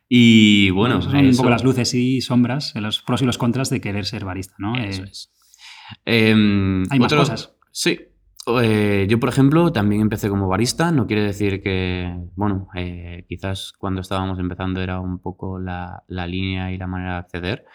Y 0.09 0.69
bueno, 0.71 1.01
son 1.01 1.15
un 1.15 1.37
poco 1.37 1.49
las 1.49 1.63
luces 1.63 1.93
y 1.93 2.19
sombras, 2.19 2.73
los 2.75 3.01
pros 3.03 3.21
y 3.21 3.25
los 3.25 3.37
contras 3.37 3.69
de 3.69 3.79
querer 3.79 4.05
ser 4.05 4.25
barista, 4.25 4.55
¿no? 4.57 4.75
Eso 4.75 5.03
es. 5.03 5.31
Em, 6.03 6.83
Hay 6.89 6.99
más 6.99 7.13
cosas. 7.13 7.55
Sí. 7.71 7.99
Eh, 8.47 9.05
yo, 9.09 9.19
por 9.19 9.29
ejemplo, 9.29 9.71
también 9.71 10.01
empecé 10.01 10.29
como 10.29 10.47
barista. 10.47 10.91
No 10.91 11.07
quiere 11.07 11.23
decir 11.23 11.61
que, 11.61 12.11
bueno, 12.35 12.69
eh, 12.75 13.25
quizás 13.27 13.73
cuando 13.77 14.01
estábamos 14.01 14.39
empezando 14.39 14.81
era 14.81 14.99
un 14.99 15.19
poco 15.19 15.59
la, 15.59 16.03
línea 16.07 16.71
y 16.71 16.77
la 16.77 16.87
manera 16.87 17.13
de 17.13 17.19
acceder. 17.19 17.65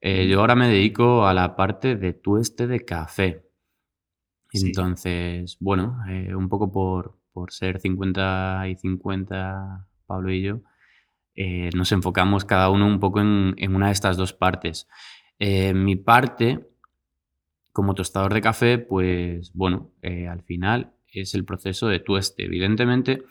Eh, 0.00 0.26
yo 0.28 0.40
ahora 0.40 0.54
me 0.56 0.68
dedico 0.68 1.26
a 1.26 1.34
la 1.34 1.56
parte 1.56 1.96
de 1.96 2.12
tueste 2.12 2.66
de 2.66 2.84
café. 2.84 3.44
Entonces, 4.52 5.58
bueno, 5.60 5.98
un 6.34 6.48
poco 6.48 6.72
por, 6.72 7.18
ser 7.52 7.78
50 7.78 8.68
y 8.68 8.76
50, 8.76 9.86
Pablo 10.06 10.32
y 10.32 10.42
yo, 10.42 10.60
nos 11.74 11.92
enfocamos 11.92 12.46
cada 12.46 12.70
uno 12.70 12.86
un 12.86 12.98
poco 12.98 13.20
en, 13.20 13.54
en 13.58 13.74
una 13.74 13.86
de 13.86 13.92
estas 13.92 14.16
dos 14.16 14.32
partes. 14.32 14.88
mi 15.38 15.96
parte 15.96 16.66
como 17.76 17.94
tostador 17.94 18.32
de 18.32 18.40
café, 18.40 18.78
pues 18.78 19.52
bueno, 19.52 19.90
eh, 20.00 20.28
al 20.28 20.42
final 20.42 20.94
es 21.12 21.34
el 21.34 21.44
proceso 21.44 21.88
de 21.88 22.00
tueste. 22.00 22.46
Evidentemente, 22.46 23.24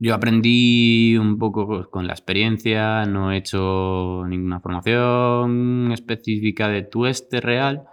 yo 0.00 0.16
aprendí 0.16 1.16
un 1.16 1.38
poco 1.38 1.88
con 1.90 2.08
la 2.08 2.12
experiencia, 2.12 3.06
no 3.06 3.30
he 3.30 3.36
hecho 3.36 4.24
ninguna 4.26 4.58
formación 4.58 5.92
específica 5.92 6.66
de 6.66 6.82
tueste 6.82 7.40
real, 7.40 7.84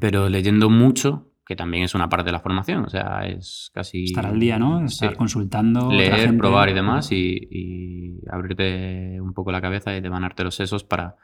pero 0.00 0.28
leyendo 0.28 0.68
mucho, 0.68 1.30
que 1.46 1.54
también 1.54 1.84
es 1.84 1.94
una 1.94 2.08
parte 2.08 2.26
de 2.26 2.32
la 2.32 2.40
formación, 2.40 2.84
o 2.84 2.88
sea, 2.88 3.28
es 3.28 3.70
casi... 3.72 4.06
Estar 4.06 4.26
al 4.26 4.40
día, 4.40 4.58
¿no? 4.58 4.84
Estar 4.84 5.16
consultando. 5.16 5.92
Leer, 5.92 6.36
probar 6.36 6.68
y 6.70 6.74
demás 6.74 7.12
y, 7.12 7.46
y, 7.48 8.28
abrirte 8.28 9.20
un 9.20 9.34
poco 9.34 9.52
la 9.52 9.60
cabeza 9.60 9.96
y 9.96 10.00
devanarte 10.00 10.42
los 10.42 10.56
sesos 10.56 10.82
para, 10.82 11.14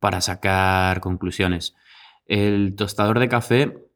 para 0.00 0.20
sacar 0.20 1.00
conclusiones. 1.00 1.74
El 2.26 2.74
tostador 2.76 3.18
de 3.18 3.28
café, 3.28 3.88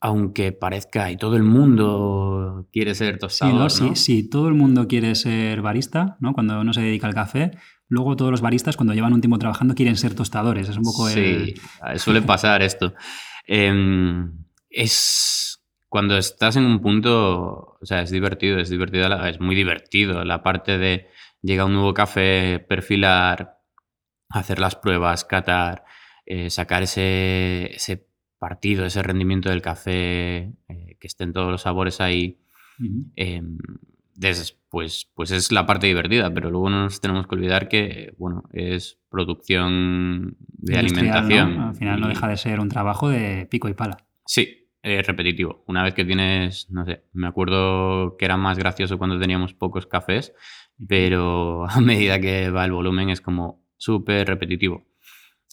aunque 0.00 0.52
parezca 0.52 1.10
y 1.10 1.16
todo 1.16 1.36
el 1.36 1.42
mundo 1.42 2.68
quiere 2.72 2.94
ser 2.94 3.18
tostador. 3.18 3.70
Sí, 3.70 3.96
sí, 3.96 4.28
todo 4.28 4.48
el 4.48 4.54
mundo 4.54 4.86
quiere 4.86 5.14
ser 5.14 5.62
barista, 5.62 6.16
¿no? 6.20 6.32
Cuando 6.32 6.60
uno 6.60 6.72
se 6.72 6.82
dedica 6.82 7.06
al 7.06 7.14
café. 7.14 7.52
Luego 7.88 8.16
todos 8.16 8.30
los 8.30 8.40
baristas, 8.40 8.76
cuando 8.76 8.94
llevan 8.94 9.12
un 9.12 9.20
tiempo 9.20 9.38
trabajando, 9.38 9.74
quieren 9.74 9.96
ser 9.96 10.14
tostadores. 10.14 10.68
Es 10.68 10.76
un 10.76 10.84
poco 10.84 11.08
Sí, 11.08 11.54
suele 11.96 12.22
pasar 12.22 12.62
esto. 12.62 12.94
Em, 13.48 14.44
es 14.68 15.62
cuando 15.88 16.18
estás 16.18 16.56
en 16.56 16.64
un 16.64 16.80
punto, 16.80 17.78
o 17.80 17.86
sea, 17.86 18.02
es 18.02 18.10
divertido, 18.10 18.58
es 18.58 18.70
divertido, 18.70 19.06
es 19.24 19.40
muy 19.40 19.54
divertido 19.54 20.24
la 20.24 20.42
parte 20.42 20.78
de 20.78 21.06
llega 21.42 21.64
un 21.64 21.74
nuevo 21.74 21.94
café, 21.94 22.58
perfilar, 22.58 23.55
hacer 24.28 24.58
las 24.58 24.76
pruebas, 24.76 25.24
catar, 25.24 25.84
eh, 26.24 26.50
sacar 26.50 26.82
ese, 26.82 27.70
ese, 27.74 28.06
partido, 28.38 28.84
ese 28.84 29.02
rendimiento 29.02 29.48
del 29.48 29.62
café, 29.62 30.52
eh, 30.68 30.96
que 31.00 31.06
estén 31.06 31.32
todos 31.32 31.50
los 31.50 31.62
sabores 31.62 32.00
ahí. 32.00 32.38
Em, 33.16 33.56
pues, 34.68 35.10
pues 35.14 35.30
es 35.30 35.52
la 35.52 35.64
parte 35.64 35.86
divertida, 35.86 36.32
pero 36.32 36.50
luego 36.50 36.68
no 36.68 36.82
nos 36.82 37.00
tenemos 37.00 37.26
que 37.26 37.34
olvidar 37.34 37.68
que, 37.68 38.14
bueno, 38.18 38.44
es 38.52 38.98
producción 39.08 40.36
de 40.38 40.76
alimentación. 40.76 41.60
Al 41.60 41.74
final 41.74 42.00
no 42.00 42.08
deja 42.08 42.28
de 42.28 42.36
ser 42.36 42.60
un 42.60 42.68
trabajo 42.68 43.08
de 43.08 43.46
pico 43.50 43.68
y 43.68 43.74
pala. 43.74 43.96
Sí, 44.26 44.68
es 44.82 45.06
repetitivo. 45.06 45.64
Una 45.66 45.82
vez 45.82 45.94
que 45.94 46.04
tienes, 46.04 46.70
no 46.70 46.84
sé, 46.84 47.04
me 47.12 47.26
acuerdo 47.26 48.16
que 48.18 48.24
era 48.24 48.36
más 48.36 48.58
gracioso 48.58 48.98
cuando 48.98 49.18
teníamos 49.18 49.54
pocos 49.54 49.86
cafés, 49.86 50.34
pero 50.86 51.66
a 51.68 51.80
medida 51.80 52.20
que 52.20 52.50
va 52.50 52.64
el 52.64 52.72
volumen 52.72 53.10
es 53.10 53.20
como, 53.20 53.65
súper 53.86 54.26
repetitivo. 54.26 54.88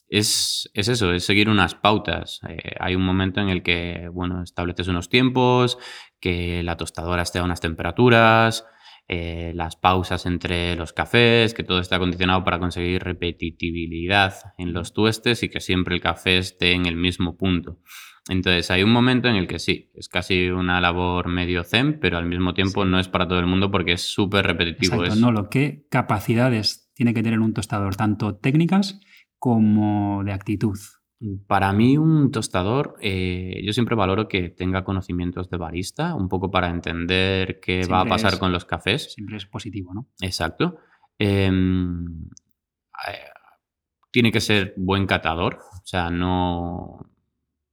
Es, 0.10 0.70
eso, 0.74 1.14
es 1.14 1.24
seguir 1.24 1.50
unas 1.50 1.76
pautas. 1.76 2.42
Eh, 2.50 2.76
hay 2.80 2.96
un 2.96 3.04
momento 3.04 3.42
en 3.42 3.50
el 3.50 3.64
que, 3.64 4.10
bueno, 4.12 4.44
estableces 4.44 4.88
unos 4.88 5.10
tiempos, 5.10 5.78
que 6.20 6.62
la 6.64 6.78
tostadora 6.78 7.22
esté 7.22 7.40
a 7.40 7.44
unas 7.44 7.62
temperaturas, 7.62 8.66
eh, 9.08 9.52
las 9.56 9.76
pausas 9.76 10.26
entre 10.26 10.76
los 10.76 10.94
cafés, 10.94 11.54
que 11.54 11.64
todo 11.64 11.80
está 11.80 11.98
acondicionado 11.98 12.44
para 12.44 12.60
conseguir 12.60 13.04
repetitividad 13.04 14.34
en 14.58 14.74
los 14.74 14.94
tuestes 14.94 15.44
y 15.44 15.50
que 15.50 15.60
siempre 15.60 15.96
el 15.96 16.02
café 16.02 16.38
esté 16.38 16.74
en 16.74 16.86
el 16.86 16.96
mismo 16.96 17.38
punto. 17.38 17.80
Entonces 18.30 18.72
hay 18.72 18.84
un 18.84 18.92
momento 18.92 19.28
en 19.28 19.36
el 19.36 19.48
que 19.48 19.60
sí, 19.60 19.92
es 19.96 20.08
casi 20.08 20.50
una 20.50 20.80
labor 20.80 21.28
medio 21.28 21.64
zen, 21.66 22.00
pero 22.00 22.18
al 22.18 22.26
mismo 22.26 22.54
tiempo 22.54 22.86
no 22.86 22.98
es 22.98 23.10
para 23.10 23.28
todo 23.28 23.40
el 23.40 23.48
mundo 23.48 23.70
porque 23.70 23.94
es 23.94 24.02
súper 24.02 24.46
repetitivo. 24.46 25.04
Exacto, 25.04 25.20
no, 25.20 25.32
lo 25.34 25.50
que 25.50 25.86
capacidades 25.90 26.83
tiene 26.94 27.14
que 27.14 27.24
tener 27.24 27.40
un 27.40 27.54
tostador, 27.54 27.96
tanto 27.96 28.36
técnicas 28.36 29.00
como 29.40 30.24
de 30.24 30.32
actitud. 30.32 30.78
Para 31.48 31.72
mí 31.72 31.98
un 31.98 32.32
tostador, 32.32 32.96
eh, 33.02 33.62
yo 33.64 33.72
siempre 33.72 33.96
valoro 33.96 34.28
que 34.28 34.50
tenga 34.50 34.84
conocimientos 34.84 35.50
de 35.50 35.58
barista, 35.58 36.16
un 36.16 36.28
poco 36.28 36.52
para 36.52 36.70
entender 36.70 37.60
qué 37.62 37.86
va 37.88 38.02
a 38.02 38.06
pasar 38.06 38.40
con 38.40 38.52
los 38.52 38.66
cafés. 38.66 39.14
Siempre 39.14 39.38
es 39.38 39.46
positivo, 39.46 39.94
¿no? 39.94 40.10
Exacto. 40.20 40.80
Em, 41.18 42.06
eh, 43.08 43.30
tiene 44.12 44.32
que 44.32 44.42
ser 44.42 44.74
buen 44.78 45.06
catador, 45.06 45.60
o 45.82 45.86
sea, 45.86 46.10
no... 46.10 47.10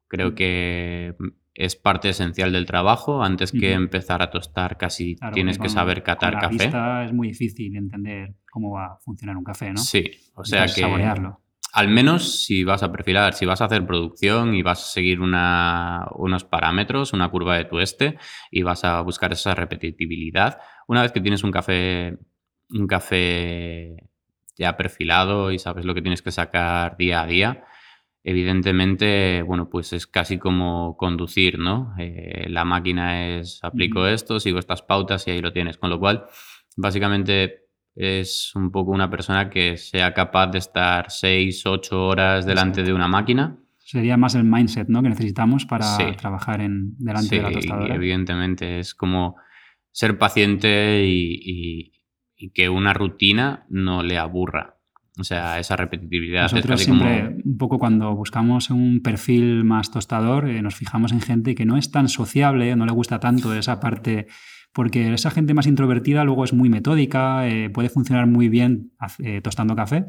Creo 0.07 0.33
mm. 0.33 0.35
que 0.35 1.17
es 1.61 1.76
parte 1.76 2.09
esencial 2.09 2.52
del 2.52 2.64
trabajo. 2.64 3.23
Antes 3.23 3.52
que 3.52 3.73
empezar 3.73 4.23
a 4.23 4.31
tostar, 4.31 4.79
casi 4.79 5.17
tienes 5.35 5.59
que 5.59 5.69
saber 5.69 6.02
catar 6.02 6.33
con 6.33 6.43
la 6.43 6.49
café. 6.49 6.64
Vista 6.64 7.05
es 7.05 7.12
muy 7.12 7.29
difícil 7.29 7.76
entender 7.76 8.35
cómo 8.50 8.73
va 8.73 8.87
a 8.87 8.97
funcionar 8.99 9.37
un 9.37 9.45
café, 9.45 9.71
¿no? 9.71 9.79
Sí, 9.79 10.11
o 10.35 10.45
sea 10.45 10.67
que. 10.67 10.81
Saborearlo. 10.81 11.40
Al 11.73 11.87
menos 11.87 12.43
si 12.45 12.64
vas 12.64 12.83
a 12.83 12.90
perfilar, 12.90 13.35
si 13.35 13.47
vas 13.47 13.61
a 13.61 13.67
hacer 13.67 13.87
producción 13.87 14.57
y 14.57 14.62
vas 14.62 14.83
a 14.83 14.90
seguir 14.90 15.21
unos 15.21 16.45
parámetros, 16.45 17.12
una 17.12 17.29
curva 17.29 17.57
de 17.57 17.64
tueste 17.64 18.19
y 18.50 18.62
vas 18.62 18.83
a 18.83 19.00
buscar 19.02 19.33
esa 19.33 19.55
repetitividad, 19.55 20.59
una 20.88 21.02
vez 21.02 21.12
que 21.12 21.21
tienes 21.21 21.45
un 21.45 21.52
café, 21.52 22.19
un 22.71 22.88
café 22.88 24.09
ya 24.57 24.76
perfilado 24.76 25.52
y 25.52 25.61
sabes 25.61 25.85
lo 25.85 25.95
que 25.95 26.02
tienes 26.02 26.23
que 26.23 26.33
sacar 26.33 26.97
día 26.97 27.23
a 27.23 27.26
día, 27.26 27.64
Evidentemente, 28.23 29.43
bueno, 29.43 29.71
pues 29.71 29.95
es 29.95 30.07
casi 30.07 30.39
como 30.39 30.97
conducir, 30.99 31.59
¿no? 31.59 31.95
Eh, 31.99 32.47
la 32.50 32.67
máquina 32.67 33.39
es, 33.39 33.61
aplico 33.62 34.07
esto, 34.07 34.41
sigo 34.41 34.59
estas 34.59 34.83
pautas 34.83 35.27
y 35.27 35.31
ahí 35.31 35.41
lo 35.41 35.53
tienes. 35.53 35.79
Con 35.79 35.89
lo 35.89 35.99
cual, 35.99 36.27
básicamente 36.77 37.69
es 37.95 38.55
un 38.55 38.71
poco 38.71 38.91
una 38.91 39.09
persona 39.09 39.49
que 39.49 39.79
sea 39.79 40.12
capaz 40.12 40.49
de 40.49 40.59
estar 40.59 41.11
6, 41.11 41.65
8 41.65 42.07
horas 42.07 42.45
delante 42.45 42.83
de 42.83 42.93
una 42.93 43.09
máquina. 43.09 43.57
Sería 43.79 44.19
más 44.19 44.35
el 44.35 44.45
mindset, 44.45 44.89
¿no? 44.89 45.03
Que 45.03 45.09
necesitamos 45.09 45.65
para 45.65 45.97
trabajar 46.17 46.61
en, 46.61 46.95
delante 46.99 47.37
de 47.37 47.43
la 47.43 47.50
tostadora. 47.50 47.95
evidentemente, 47.95 48.81
es 48.81 48.95
como 48.95 49.37
ser 49.93 50.19
paciente 50.19 51.05
y 51.05 51.91
que 52.55 52.69
una 52.69 52.93
rutina 52.93 53.67
no 53.71 54.03
le 54.03 54.19
aburra. 54.19 54.80
O 55.21 55.25
sea, 55.25 55.59
esa 55.59 55.77
repetitividad. 55.77 56.45
Nosotros 56.45 56.81
siempre, 56.81 57.37
un 57.45 57.59
poco 57.59 57.79
cuando 57.79 58.15
buscamos 58.15 58.71
un 58.71 59.03
perfil 59.03 59.65
más 59.65 59.91
tostador, 59.91 60.49
eh, 60.49 60.62
nos 60.62 60.75
fijamos 60.75 61.12
en 61.12 61.21
gente 61.21 61.55
que 61.55 61.67
no 61.67 61.77
es 61.77 61.91
tan 61.91 62.09
sociable, 62.09 62.75
no 62.77 62.87
le 62.87 62.93
gusta 62.93 63.21
tanto 63.21 63.55
esa 63.55 63.81
parte, 63.81 64.27
porque 64.73 65.12
esa 65.12 65.31
gente 65.31 65.55
más 65.55 65.67
introvertida 65.67 66.25
luego 66.25 66.45
es 66.45 66.53
muy 66.53 66.69
metódica, 66.69 67.49
eh, 67.49 67.71
puede 67.71 67.91
funcionar 67.91 68.27
muy 68.27 68.49
bien 68.49 68.93
eh, 69.19 69.41
tostando 69.43 69.77
café. 69.77 70.07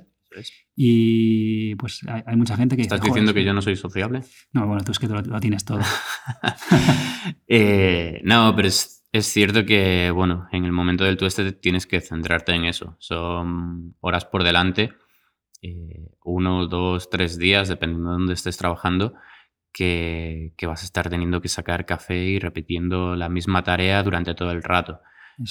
Y 0.78 1.76
pues 1.76 2.00
hay, 2.08 2.38
mucha 2.38 2.56
gente 2.56 2.78
que... 2.78 2.84
¿Estás 2.84 3.02
diciendo 3.02 3.34
que 3.34 3.44
yo 3.44 3.54
no 3.54 3.62
soy 3.62 3.76
sociable? 3.76 4.22
No, 4.54 4.66
bueno, 4.66 4.82
tú 4.82 4.94
es 4.94 5.00
que 5.00 5.08
lo, 5.08 5.22
lo 5.22 5.42
tienes 5.42 5.66
todo. 5.66 5.82
no, 8.24 8.56
pero 8.56 8.68
es 8.70 9.02
Es 9.14 9.26
cierto 9.26 9.66
que, 9.66 10.10
bueno, 10.12 10.48
en 10.54 10.64
el 10.64 10.72
momento 10.72 11.04
del 11.04 11.18
tueste 11.18 11.52
tienes 11.52 11.86
que 11.86 12.00
centrarte 12.00 12.54
en 12.54 12.64
eso. 12.64 12.96
Son 13.00 13.96
horas 14.00 14.24
por 14.24 14.44
delante, 14.44 14.94
eh, 15.62 16.10
uno, 16.24 16.68
dos, 16.68 17.10
tres 17.10 17.38
días, 17.38 17.68
dependiendo 17.70 18.10
de 18.12 18.18
dónde 18.18 18.34
estés 18.34 18.58
trabajando, 18.58 19.14
que, 19.74 20.54
que 20.58 20.68
vas 20.68 20.82
a 20.82 20.86
estar 20.86 21.10
teniendo 21.10 21.42
que 21.42 21.48
sacar 21.48 21.86
café 21.86 22.18
y 22.26 22.40
repitiendo 22.40 23.16
la 23.16 23.30
misma 23.30 23.64
tarea 23.64 24.04
durante 24.04 24.34
todo 24.34 24.52
el 24.52 24.64
rato. 24.64 25.00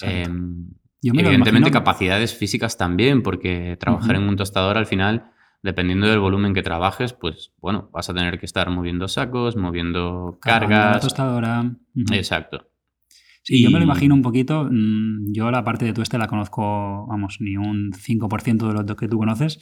Em, 0.02 0.68
evidentemente 1.02 1.70
capacidades 1.70 2.34
físicas 2.34 2.76
también, 2.76 3.22
porque 3.22 3.76
trabajar 3.80 4.16
en 4.16 4.22
un 4.28 4.36
tostador 4.36 4.76
al 4.76 4.86
final, 4.86 5.30
dependiendo 5.62 6.06
del 6.08 6.20
volumen 6.20 6.52
que 6.54 6.62
trabajes, 6.62 7.12
pues 7.12 7.52
bueno, 7.60 7.88
vas 7.92 8.10
a 8.10 8.14
tener 8.14 8.38
que 8.38 8.46
estar 8.46 8.68
moviendo 8.70 9.08
sacos, 9.08 9.56
moviendo 9.56 10.38
Cargando 10.40 10.76
la 10.76 10.82
cargas. 10.84 11.02
tostadora. 11.02 11.72
Exacto. 12.12 12.66
Sí, 13.42 13.62
yo 13.62 13.70
me 13.70 13.78
lo 13.78 13.84
Y- 13.84 13.86
imagino 13.86 14.14
un 14.14 14.22
poquito. 14.22 14.68
mm, 14.70 15.32
Yo 15.32 15.50
la 15.50 15.64
parte 15.64 15.86
de 15.86 15.92
tueste 15.94 16.18
la 16.18 16.26
conozco, 16.28 17.06
vamos, 17.06 17.38
ni 17.40 17.56
un 17.56 17.90
5% 17.94 18.68
de 18.68 18.74
lo 18.74 18.96
que 18.96 19.08
tú 19.08 19.16
conoces, 19.18 19.60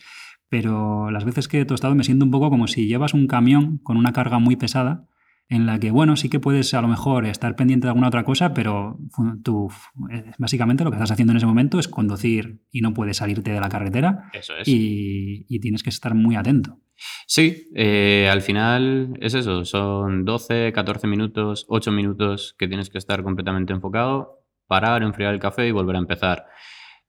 pero 0.48 1.10
las 1.10 1.24
veces 1.24 1.48
que 1.48 1.60
he 1.60 1.64
tostado 1.64 1.94
me 1.94 2.04
siento 2.04 2.24
un 2.24 2.30
poco 2.30 2.50
como 2.50 2.66
si 2.66 2.86
llevas 2.86 3.14
un 3.14 3.26
camión 3.26 3.78
con 3.78 3.96
una 3.96 4.12
carga 4.12 4.38
muy 4.38 4.56
pesada, 4.56 5.06
en 5.50 5.64
la 5.64 5.78
que, 5.80 5.90
bueno, 5.90 6.16
sí 6.16 6.28
que 6.28 6.40
puedes 6.40 6.74
a 6.74 6.82
lo 6.82 6.88
mejor 6.88 7.24
estar 7.24 7.56
pendiente 7.56 7.86
de 7.86 7.90
alguna 7.90 8.08
otra 8.08 8.22
cosa, 8.24 8.52
pero 8.52 8.98
tú, 9.42 9.70
eh, 10.10 10.32
básicamente 10.36 10.84
lo 10.84 10.90
que 10.90 10.96
estás 10.96 11.10
haciendo 11.10 11.32
en 11.32 11.38
ese 11.38 11.46
momento 11.46 11.78
es 11.78 11.88
conducir 11.88 12.60
y 12.70 12.82
no 12.82 12.92
puedes 12.92 13.16
salirte 13.16 13.50
de 13.52 13.60
la 13.60 13.70
carretera 13.70 14.30
Eso 14.34 14.54
es. 14.58 14.68
y, 14.68 15.46
y 15.48 15.60
tienes 15.60 15.82
que 15.82 15.88
estar 15.88 16.14
muy 16.14 16.36
atento. 16.36 16.78
Sí, 17.26 17.68
eh, 17.74 18.28
al 18.30 18.42
final 18.42 19.14
es 19.20 19.32
eso, 19.32 19.64
son 19.64 20.24
12, 20.26 20.72
14 20.72 21.06
minutos, 21.06 21.64
8 21.68 21.92
minutos 21.92 22.54
que 22.58 22.68
tienes 22.68 22.90
que 22.90 22.98
estar 22.98 23.22
completamente 23.22 23.72
enfocado, 23.72 24.44
parar, 24.66 25.02
enfriar 25.02 25.32
el 25.32 25.40
café 25.40 25.66
y 25.66 25.70
volver 25.70 25.96
a 25.96 26.00
empezar. 26.00 26.44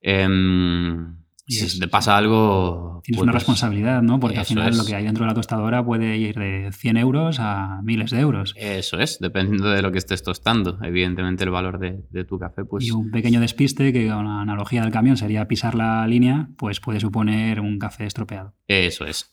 Em, 0.00 1.16
Y 1.50 1.54
si 1.54 1.64
es- 1.66 1.78
te 1.80 1.88
pasa 1.88 2.16
algo... 2.16 3.00
Tienes 3.02 3.18
pues, 3.18 3.22
una 3.24 3.32
responsabilidad, 3.32 4.02
¿no? 4.02 4.20
Porque 4.20 4.38
al 4.38 4.44
final 4.44 4.68
es. 4.68 4.76
lo 4.76 4.84
que 4.84 4.94
hay 4.94 5.04
dentro 5.04 5.24
de 5.24 5.28
la 5.30 5.34
tostadora 5.34 5.84
puede 5.84 6.16
ir 6.18 6.36
de 6.38 6.70
100 6.72 6.96
euros 6.98 7.38
a 7.40 7.80
miles 7.82 8.10
de 8.10 8.20
euros. 8.20 8.54
Eso 8.56 8.98
es, 8.98 9.18
dependiendo 9.20 9.70
de 9.70 9.80
lo 9.82 9.90
que 9.90 9.98
estés 9.98 10.22
tostando. 10.22 10.78
Evidentemente 10.82 11.42
el 11.44 11.50
valor 11.50 11.78
de, 11.78 12.04
de 12.10 12.24
tu 12.24 12.38
café, 12.38 12.64
pues... 12.64 12.84
Y 12.86 12.90
un 12.90 13.10
pequeño 13.10 13.40
despiste, 13.40 13.92
que 13.92 14.06
con 14.08 14.26
la 14.26 14.42
analogía 14.42 14.82
del 14.82 14.92
camión 14.92 15.16
sería 15.16 15.48
pisar 15.48 15.74
la 15.74 16.06
línea, 16.06 16.50
pues 16.56 16.78
puede 16.80 17.00
suponer 17.00 17.60
un 17.60 17.78
café 17.78 18.04
estropeado. 18.06 18.54
Eso 18.68 19.04
es. 19.06 19.32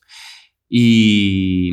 Y, 0.69 1.69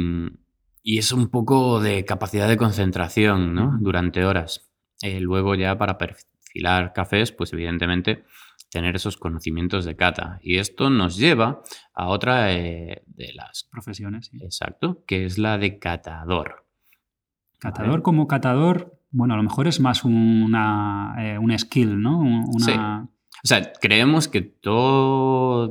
y 0.83 0.99
es 0.99 1.13
un 1.13 1.29
poco 1.29 1.81
de 1.81 2.05
capacidad 2.05 2.49
de 2.49 2.57
concentración, 2.57 3.55
¿no? 3.55 3.79
Durante 3.81 4.25
horas. 4.25 4.69
Eh, 5.03 5.21
luego 5.21 5.55
ya 5.55 5.77
para 5.79 5.97
perfilar 5.99 6.93
cafés, 6.93 7.33
pues 7.33 7.53
evidentemente 7.53 8.25
tener 8.75 8.97
esos 8.97 9.16
conocimientos 9.16 9.85
de 9.85 9.95
cata. 9.95 10.40
Y 10.43 10.59
esto 10.59 10.90
nos 10.90 11.16
lleva 11.16 11.62
a 11.95 12.09
otra 12.09 12.52
eh, 12.52 13.04
de 13.07 13.33
las... 13.33 13.69
Profesiones. 13.71 14.26
sí. 14.26 14.38
Exacto, 14.43 15.04
que 15.07 15.25
es 15.25 15.38
la 15.38 15.59
de 15.59 15.78
catador. 15.78 16.66
Catador 17.61 18.02
como 18.02 18.26
catador, 18.26 18.99
bueno, 19.12 19.35
a 19.35 19.37
lo 19.37 19.45
mejor 19.45 19.69
es 19.69 19.78
más 19.78 20.04
una, 20.04 21.14
eh, 21.19 21.38
un 21.38 21.57
skill, 21.57 22.02
¿no? 22.02 22.19
Una, 22.19 23.09
O 23.45 23.47
sea, 23.47 23.73
creemos 23.81 24.26
que 24.26 24.43
todas 24.43 25.71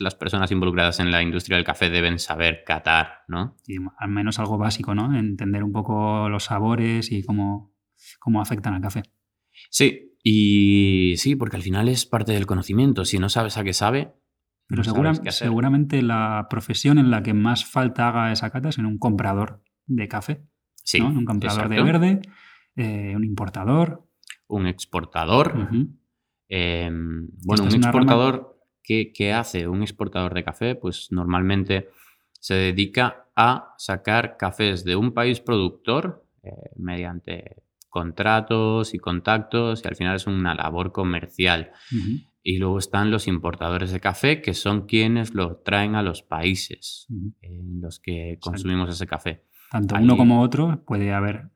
las 0.00 0.14
personas 0.14 0.50
involucradas 0.50 1.00
en 1.00 1.10
la 1.10 1.22
industria 1.22 1.56
del 1.58 1.66
café 1.66 1.90
deben 1.90 2.18
saber 2.18 2.64
catar, 2.64 3.24
¿no? 3.28 3.54
sí, 3.64 3.76
al 3.98 4.08
menos 4.08 4.38
algo 4.38 4.56
básico, 4.56 4.94
¿no? 4.94 5.14
Entender 5.14 5.62
un 5.62 5.72
poco 5.72 6.30
los 6.30 6.44
sabores 6.44 7.12
y 7.12 7.22
cómo, 7.22 7.74
cómo 8.18 8.40
afectan 8.40 8.72
al 8.72 8.80
café. 8.80 9.02
Sí, 9.68 10.07
y 10.22 11.14
sí, 11.16 11.36
porque 11.36 11.56
al 11.56 11.62
final 11.62 11.88
es 11.88 12.06
parte 12.06 12.32
del 12.32 12.46
conocimiento. 12.46 13.04
Si 13.04 13.18
no 13.18 13.28
sabes 13.28 13.56
a 13.56 13.64
qué 13.64 13.72
sabe, 13.72 14.12
Pero 14.66 14.80
no 14.80 14.84
segura- 14.84 15.14
seguramente 15.30 16.02
la 16.02 16.46
profesión 16.50 16.98
en 16.98 17.10
la 17.10 17.22
que 17.22 17.34
más 17.34 17.64
falta 17.64 18.08
haga 18.08 18.32
esa 18.32 18.50
cata 18.50 18.68
es 18.68 18.78
en 18.78 18.86
un 18.86 18.98
comprador 18.98 19.62
de 19.86 20.08
café, 20.08 20.42
Sí, 20.84 21.00
¿no? 21.00 21.08
Un 21.08 21.24
comprador 21.24 21.68
de 21.68 21.82
verde, 21.82 22.20
eh, 22.76 23.14
un 23.16 23.24
importador. 23.24 24.04
Un 24.48 24.66
exportador. 24.66 25.54
Eh, 26.48 26.86
Esta 26.86 27.36
bueno, 27.44 27.64
un 27.64 27.70
rama- 27.70 27.76
exportador, 27.76 28.58
¿qué, 28.82 29.12
qué 29.12 29.32
hace 29.32 29.68
un 29.68 29.82
exportador 29.82 30.34
de 30.34 30.44
café? 30.44 30.74
Pues 30.74 31.08
normalmente 31.10 31.88
se 32.32 32.54
dedica 32.54 33.26
a 33.36 33.74
sacar 33.78 34.36
cafés 34.36 34.84
de 34.84 34.96
un 34.96 35.12
país 35.12 35.40
productor 35.40 36.24
eh, 36.42 36.50
mediante 36.76 37.62
contratos 37.88 38.94
y 38.94 38.98
contactos 38.98 39.82
y 39.84 39.88
al 39.88 39.96
final 39.96 40.16
es 40.16 40.26
una 40.26 40.54
labor 40.54 40.92
comercial. 40.92 41.72
Y 42.42 42.58
luego 42.58 42.78
están 42.78 43.10
los 43.10 43.26
importadores 43.26 43.90
de 43.92 44.00
café, 44.00 44.40
que 44.40 44.54
son 44.54 44.86
quienes 44.86 45.34
lo 45.34 45.56
traen 45.58 45.94
a 45.94 46.02
los 46.02 46.22
países 46.22 47.06
en 47.42 47.80
los 47.80 47.98
que 48.00 48.38
consumimos 48.40 48.88
ese 48.90 49.06
café. 49.06 49.44
Tanto 49.70 49.96
Ahí- 49.96 50.04
uno 50.04 50.16
como 50.16 50.40
otro 50.40 50.82
puede 50.86 51.12
haber 51.12 51.50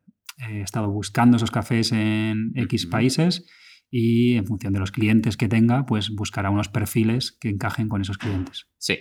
eh, 0.49 0.61
estado 0.61 0.89
buscando 0.91 1.37
esos 1.37 1.51
cafés 1.51 1.91
en 1.91 2.51
X 2.55 2.85
países 2.87 3.45
y 3.95 4.37
en 4.37 4.47
función 4.47 4.73
de 4.73 4.79
los 4.79 4.91
clientes 4.91 5.37
que 5.37 5.47
tenga, 5.47 5.85
pues 5.85 6.09
buscará 6.09 6.49
unos 6.49 6.67
perfiles 6.67 7.31
que 7.31 7.49
encajen 7.49 7.89
con 7.89 8.01
esos 8.01 8.17
clientes. 8.17 8.65
Sí. 8.79 8.97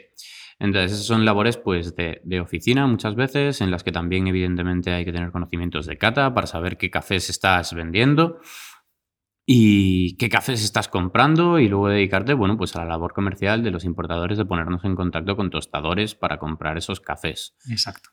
Entonces, 0.59 0.93
esas 0.93 1.07
son 1.07 1.25
labores 1.25 1.57
pues, 1.57 1.97
de, 1.97 2.21
de 2.25 2.41
oficina 2.41 2.87
muchas 2.87 3.15
veces, 3.15 3.63
en 3.63 3.71
las 3.71 3.85
que 3.85 3.91
también 3.91 4.27
evidentemente 4.27 4.93
hay 4.93 5.07
que 5.07 5.13
tener 5.13 5.33
conocimientos 5.33 5.87
de 5.87 5.97
cata 5.97 6.35
para 6.35 6.47
saber 6.47 6.77
qué 6.77 6.91
cafés 6.91 7.31
estás 7.31 7.73
vendiendo 7.73 8.41
y 9.47 10.15
qué 10.19 10.29
cafés 10.29 10.63
estás 10.63 10.89
comprando 10.89 11.59
y 11.59 11.69
luego 11.69 11.89
dedicarte 11.89 12.35
bueno, 12.35 12.59
pues 12.59 12.77
a 12.77 12.81
la 12.81 12.91
labor 12.91 13.15
comercial 13.15 13.63
de 13.63 13.71
los 13.71 13.87
importadores 13.87 14.37
de 14.37 14.45
ponernos 14.45 14.85
en 14.85 14.95
contacto 14.95 15.37
con 15.37 15.49
tostadores 15.49 16.15
para 16.15 16.39
comprar 16.39 16.77
esos 16.77 17.01
cafés. 17.01 17.57
Exacto. 17.71 18.11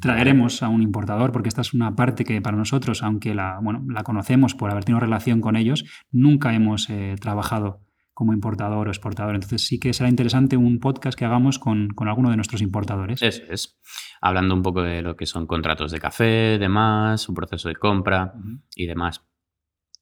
Traeremos 0.00 0.62
a 0.62 0.68
un 0.68 0.82
importador 0.82 1.32
porque 1.32 1.48
esta 1.48 1.62
es 1.62 1.72
una 1.72 1.96
parte 1.96 2.24
que 2.24 2.40
para 2.40 2.56
nosotros, 2.56 3.02
aunque 3.02 3.34
la, 3.34 3.58
bueno, 3.62 3.84
la 3.88 4.02
conocemos 4.02 4.54
por 4.54 4.70
haber 4.70 4.84
tenido 4.84 5.00
relación 5.00 5.40
con 5.40 5.56
ellos, 5.56 5.84
nunca 6.10 6.54
hemos 6.54 6.88
eh, 6.90 7.16
trabajado 7.20 7.80
como 8.12 8.32
importador 8.32 8.88
o 8.88 8.90
exportador. 8.90 9.34
Entonces 9.34 9.66
sí 9.66 9.78
que 9.78 9.92
será 9.92 10.08
interesante 10.08 10.56
un 10.56 10.80
podcast 10.80 11.16
que 11.16 11.24
hagamos 11.24 11.58
con, 11.58 11.88
con 11.90 12.08
alguno 12.08 12.30
de 12.30 12.36
nuestros 12.36 12.62
importadores. 12.62 13.22
Eso 13.22 13.42
es. 13.48 13.78
Hablando 14.20 14.54
un 14.54 14.62
poco 14.62 14.82
de 14.82 15.02
lo 15.02 15.16
que 15.16 15.24
son 15.24 15.46
contratos 15.46 15.92
de 15.92 16.00
café, 16.00 16.58
demás, 16.58 17.20
su 17.20 17.32
proceso 17.32 17.68
de 17.68 17.76
compra 17.76 18.34
y 18.74 18.86
demás. 18.86 19.24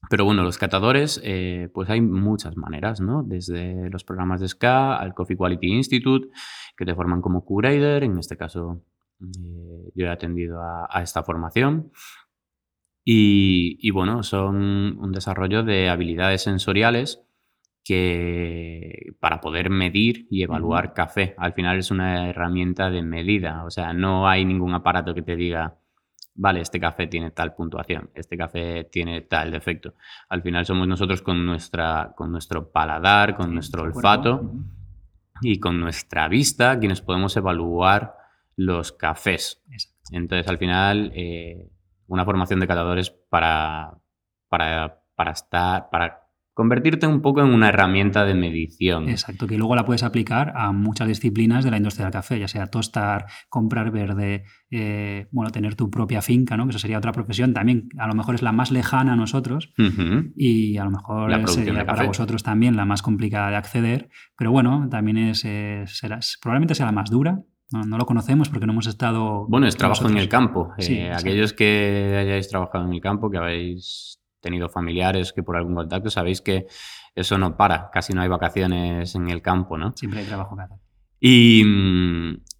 Pero 0.09 0.25
bueno, 0.25 0.43
los 0.43 0.57
catadores, 0.57 1.19
eh, 1.23 1.69
pues 1.73 1.89
hay 1.89 2.01
muchas 2.01 2.55
maneras, 2.55 3.01
¿no? 3.01 3.23
Desde 3.23 3.89
los 3.89 4.03
programas 4.03 4.41
de 4.41 4.47
SCA 4.47 4.97
al 4.97 5.13
Coffee 5.13 5.35
Quality 5.35 5.67
Institute, 5.67 6.27
que 6.75 6.85
te 6.85 6.95
forman 6.95 7.21
como 7.21 7.43
Q-Grader. 7.43 8.03
En 8.03 8.17
este 8.17 8.37
caso, 8.37 8.83
eh, 9.21 9.91
yo 9.95 10.05
he 10.05 10.09
atendido 10.09 10.61
a, 10.61 10.87
a 10.89 11.01
esta 11.01 11.23
formación. 11.23 11.91
Y, 13.03 13.77
y 13.81 13.91
bueno, 13.91 14.21
son 14.23 14.97
un 14.99 15.11
desarrollo 15.11 15.63
de 15.63 15.89
habilidades 15.89 16.41
sensoriales 16.43 17.23
que 17.87 19.13
para 19.21 19.39
poder 19.39 19.69
medir 19.69 20.27
y 20.29 20.43
evaluar 20.43 20.93
café. 20.93 21.33
Al 21.37 21.53
final 21.53 21.77
es 21.79 21.89
una 21.89 22.29
herramienta 22.29 22.89
de 22.89 23.01
medida, 23.01 23.63
o 23.63 23.71
sea, 23.71 23.93
no 23.93 24.27
hay 24.27 24.43
ningún 24.43 24.73
aparato 24.73 25.13
que 25.13 25.21
te 25.21 25.37
diga, 25.37 25.79
vale, 26.35 26.59
este 26.59 26.81
café 26.81 27.07
tiene 27.07 27.31
tal 27.31 27.55
puntuación, 27.55 28.09
este 28.13 28.35
café 28.35 28.83
tiene 28.91 29.21
tal 29.21 29.51
defecto. 29.51 29.93
Al 30.27 30.41
final 30.41 30.65
somos 30.65 30.85
nosotros 30.85 31.21
con, 31.21 31.45
nuestra, 31.45 32.11
con 32.17 32.29
nuestro 32.29 32.71
paladar, 32.71 33.37
con 33.37 33.47
Sí, 33.47 33.53
nuestro 33.53 33.83
olfato 33.83 34.51
y 35.41 35.57
con 35.61 35.79
nuestra 35.79 36.27
vista 36.27 36.77
quienes 36.77 36.99
podemos 36.99 37.37
evaluar 37.37 38.16
los 38.57 38.91
cafés. 38.91 39.63
Exacto. 39.71 39.97
Entonces, 40.11 40.47
al 40.49 40.57
final, 40.57 41.13
eh, 41.15 41.69
una 42.07 42.25
formación 42.25 42.59
de 42.59 42.67
catadores 42.67 43.09
para, 43.09 43.97
para, 44.49 45.01
para 45.15 45.31
estar, 45.31 45.89
para 45.89 46.27
convertirte 46.57 47.05
un 47.05 47.21
poco 47.21 47.41
en 47.41 47.53
una 47.53 47.69
herramienta 47.69 48.25
de 48.25 48.33
medición. 48.33 49.09
Exacto, 49.09 49.45
que 49.45 49.59
luego 49.59 49.75
la 49.75 49.85
puedes 49.85 50.01
aplicar 50.01 50.53
a 50.55 50.71
muchas 50.71 51.07
disciplinas 51.07 51.63
de 51.63 51.69
la 51.69 51.77
industria 51.77 52.07
del 52.07 52.13
café, 52.13 52.39
ya 52.39 52.47
sea 52.47 52.65
tostar, 52.65 53.27
comprar 53.47 53.91
verde, 53.91 54.43
eh, 54.71 55.27
bueno, 55.31 55.51
tener 55.51 55.75
tu 55.75 55.91
propia 55.91 56.23
finca, 56.23 56.57
¿no? 56.57 56.65
Que 56.65 56.71
eso 56.71 56.79
sería 56.79 56.97
otra 56.97 57.11
profesión. 57.11 57.53
También 57.53 57.89
a 57.99 58.07
lo 58.07 58.15
mejor 58.15 58.33
es 58.33 58.41
la 58.41 58.53
más 58.53 58.71
lejana 58.71 59.13
a 59.13 59.15
nosotros 59.15 59.71
y 60.35 60.77
a 60.77 60.83
lo 60.83 60.89
mejor 60.89 61.47
sería 61.47 61.73
de 61.73 61.85
para 61.85 62.05
vosotros 62.05 62.41
también 62.41 62.75
la 62.75 62.85
más 62.85 63.03
complicada 63.03 63.51
de 63.51 63.57
acceder, 63.57 64.09
pero 64.35 64.51
bueno, 64.51 64.87
también 64.89 65.17
es, 65.17 65.45
eh, 65.45 65.83
será, 65.85 66.19
probablemente 66.41 66.73
sea 66.73 66.87
la 66.87 66.91
más 66.91 67.11
dura. 67.11 67.39
No, 67.71 67.83
no 67.83 67.97
lo 67.97 68.05
conocemos 68.05 68.49
porque 68.49 68.65
no 68.65 68.71
hemos 68.73 68.87
estado. 68.87 69.45
Bueno, 69.47 69.67
es 69.67 69.75
trabajo 69.75 70.07
en 70.07 70.17
el 70.17 70.29
campo. 70.29 70.71
Sí, 70.77 70.93
Eh, 70.93 71.07
exacto. 71.07 71.27
aquellos 71.27 71.53
que 71.53 72.17
hayáis 72.17 72.47
trabajado 72.47 72.85
en 72.85 72.93
el 72.93 73.01
campo, 73.01 73.29
que 73.29 73.37
habéis 73.37 74.19
tenido 74.39 74.69
familiares 74.69 75.33
que 75.33 75.43
por 75.43 75.57
algún 75.57 75.75
contacto, 75.75 76.09
sabéis 76.09 76.41
que 76.41 76.67
eso 77.15 77.37
no 77.37 77.57
para, 77.57 77.89
casi 77.91 78.13
no 78.13 78.21
hay 78.21 78.29
vacaciones 78.29 79.15
en 79.15 79.29
el 79.29 79.41
campo, 79.41 79.77
¿no? 79.77 79.91
Siempre 79.95 80.21
hay 80.21 80.25
trabajo 80.27 80.55
que 80.55 80.61
hacer. 80.61 80.77
Y, 81.19 81.63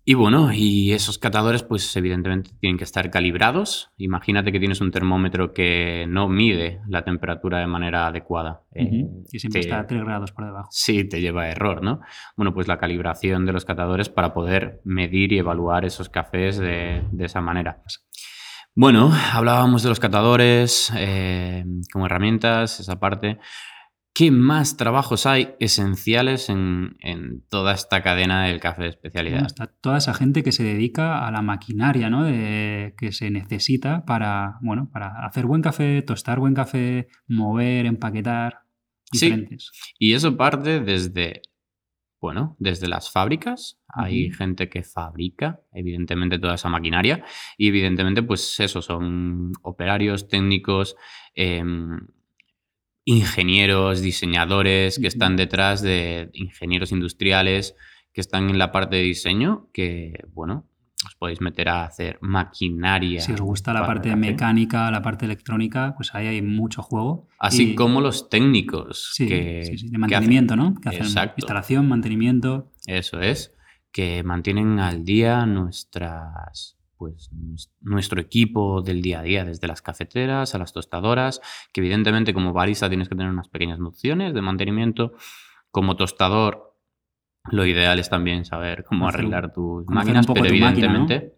Y 0.09 0.13
bueno, 0.13 0.53
y 0.53 0.93
esos 0.93 1.17
catadores, 1.17 1.63
pues 1.63 1.93
evidentemente 1.97 2.51
tienen 2.61 2.77
que 2.77 2.85
estar 2.85 3.11
calibrados. 3.11 3.91
Imagínate 3.97 4.53
que 4.53 4.59
tienes 4.59 4.79
un 4.79 4.89
termómetro 4.89 5.53
que 5.53 6.05
no 6.07 6.29
mide 6.29 6.79
la 6.87 7.03
temperatura 7.03 7.59
de 7.59 7.67
manera 7.67 8.07
adecuada. 8.07 8.61
Eh, 8.73 9.03
y 9.29 9.39
siempre 9.39 9.59
está 9.59 9.81
a 9.81 9.85
3 9.85 10.05
grados 10.05 10.31
por 10.31 10.45
debajo. 10.45 10.69
Sí, 10.71 11.03
te 11.03 11.19
lleva 11.19 11.41
a 11.41 11.49
error, 11.49 11.83
¿no? 11.83 11.99
Bueno, 12.37 12.53
pues 12.53 12.69
la 12.69 12.77
calibración 12.77 13.45
de 13.45 13.51
los 13.51 13.65
catadores 13.65 14.07
para 14.07 14.33
poder 14.33 14.79
medir 14.85 15.33
y 15.33 15.39
evaluar 15.39 15.83
esos 15.83 16.07
cafés 16.07 16.57
de, 16.57 17.03
esa 17.19 17.41
manera. 17.41 17.83
Bueno, 18.75 19.11
hablábamos 19.33 19.83
de 19.83 19.89
los 19.89 19.99
catadores 19.99 20.89
eh, 20.95 21.65
como 21.91 22.05
herramientas, 22.05 22.79
esa 22.79 22.97
parte. 22.97 23.39
¿Qué 24.17 24.31
más 24.31 24.77
trabajos 24.77 25.27
hay 25.27 25.49
esenciales 25.59 26.49
en, 26.49 26.97
toda 27.49 27.75
esta 27.75 28.01
cadena 28.01 28.47
del 28.47 28.59
café 28.59 28.81
de 28.81 28.89
especialidad? 28.89 29.45
está 29.45 29.67
toda 29.67 29.99
esa 29.99 30.15
gente 30.15 30.41
que 30.41 30.51
se 30.51 30.63
dedica 30.63 31.27
a 31.27 31.31
la 31.31 31.43
maquinaria 31.43 32.09
¿no? 32.09 32.25
que 32.25 33.11
se 33.11 33.29
necesita 33.29 34.05
para, 34.05 34.57
bueno, 34.63 34.89
para 34.91 35.23
hacer 35.23 35.45
buen 35.45 35.61
café, 35.61 36.01
tostar 36.01 36.39
buen 36.39 36.55
café, 36.55 37.09
mover, 37.27 37.85
empaquetar. 37.85 38.61
Diferentes. 39.11 39.69
Sí. 39.71 39.93
Y 39.99 40.13
eso 40.13 40.35
parte 40.35 40.79
desde, 40.79 41.43
bueno, 42.19 42.55
desde 42.57 42.87
las 42.87 43.11
fábricas. 43.11 43.79
Hay 43.87 44.31
gente 44.31 44.67
que 44.67 44.81
fabrica, 44.81 45.61
evidentemente, 45.71 46.39
toda 46.39 46.55
esa 46.55 46.69
maquinaria. 46.69 47.23
Y 47.55 47.67
evidentemente, 47.67 48.23
pues 48.23 48.59
eso, 48.59 48.81
son 48.81 49.51
operarios, 49.61 50.27
técnicos. 50.27 50.95
Em, 51.35 51.99
ingenieros, 53.07 54.01
diseñadores 54.01 54.99
que 54.99 55.07
están 55.07 55.37
detrás 55.37 55.81
de 55.81 56.29
ingenieros 56.33 56.91
industriales 56.91 57.73
que 58.11 58.19
están 58.19 58.49
en 58.49 58.57
la 58.57 58.73
parte 58.73 58.97
de 58.97 59.03
diseño, 59.03 59.69
que, 59.71 60.25
bueno, 60.33 60.67
os 61.05 61.15
podéis 61.15 61.39
meter 61.39 61.69
a 61.69 61.85
hacer 61.85 62.17
maquinaria. 62.19 63.21
Si 63.21 63.31
os 63.31 63.39
gusta 63.39 63.71
la 63.71 63.85
parte 63.85 64.13
mecánica, 64.17 64.91
la 64.91 65.01
parte 65.01 65.23
electrónica, 65.23 65.93
pues 65.95 66.13
ahí 66.15 66.27
hay 66.27 66.41
mucho 66.41 66.81
juego. 66.81 67.29
Así 67.39 67.75
como 67.75 68.01
los 68.01 68.29
técnicos. 68.29 69.13
que, 69.17 69.77
de 69.83 69.97
mantenimiento, 69.97 70.57
¿no? 70.57 70.75
Que 70.75 70.89
hacen 70.89 71.29
instalación, 71.37 71.87
mantenimiento. 71.87 72.73
Eso 72.87 73.21
es, 73.21 73.55
que 73.93 74.21
mantienen 74.23 74.79
al 74.79 75.05
día 75.05 75.45
nuestras 75.45 76.76
pues 76.97 77.29
nuestro 77.81 78.19
equipo 78.19 78.81
del 78.81 79.01
día 79.01 79.19
a 79.19 79.23
día, 79.23 79.45
desde 79.45 79.67
las 79.67 79.81
cafeteras 79.81 80.55
a 80.55 80.57
las 80.57 80.73
tostadoras, 80.73 81.41
que 81.71 81.81
evidentemente 81.81 82.33
como 82.33 82.53
barista 82.53 82.89
tienes 82.89 83.09
que 83.09 83.15
tener 83.15 83.31
unas 83.31 83.49
pequeñas 83.49 83.79
nociones 83.79 84.33
de 84.33 84.41
mantenimiento. 84.41 85.13
Como 85.71 85.95
tostador, 85.95 86.75
lo 87.51 87.65
ideal 87.65 87.99
es 87.99 88.09
también 88.09 88.45
saber 88.45 88.83
cómo 88.83 89.07
arreglar 89.07 89.53
tus 89.53 89.85
máquinas, 89.87 90.25
pero 90.27 90.45
evidentemente, 90.45 91.35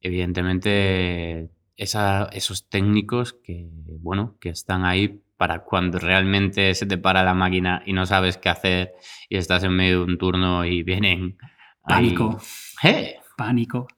evidentemente 0.00 1.50
esos 1.76 2.68
técnicos 2.68 3.32
que, 3.32 3.70
bueno, 4.00 4.36
que 4.40 4.50
están 4.50 4.84
ahí 4.84 5.22
para 5.36 5.64
cuando 5.64 5.98
realmente 5.98 6.74
se 6.74 6.86
te 6.86 6.98
para 6.98 7.24
la 7.24 7.34
máquina 7.34 7.82
y 7.84 7.92
no 7.92 8.06
sabes 8.06 8.36
qué 8.36 8.48
hacer 8.48 8.94
y 9.28 9.36
estás 9.36 9.64
en 9.64 9.72
medio 9.72 9.98
de 9.98 10.12
un 10.12 10.18
turno 10.18 10.64
y 10.64 10.82
vienen... 10.82 11.36
Pánico. 11.84 12.38
¡Eh! 12.84 13.16
Pánico 13.36 13.88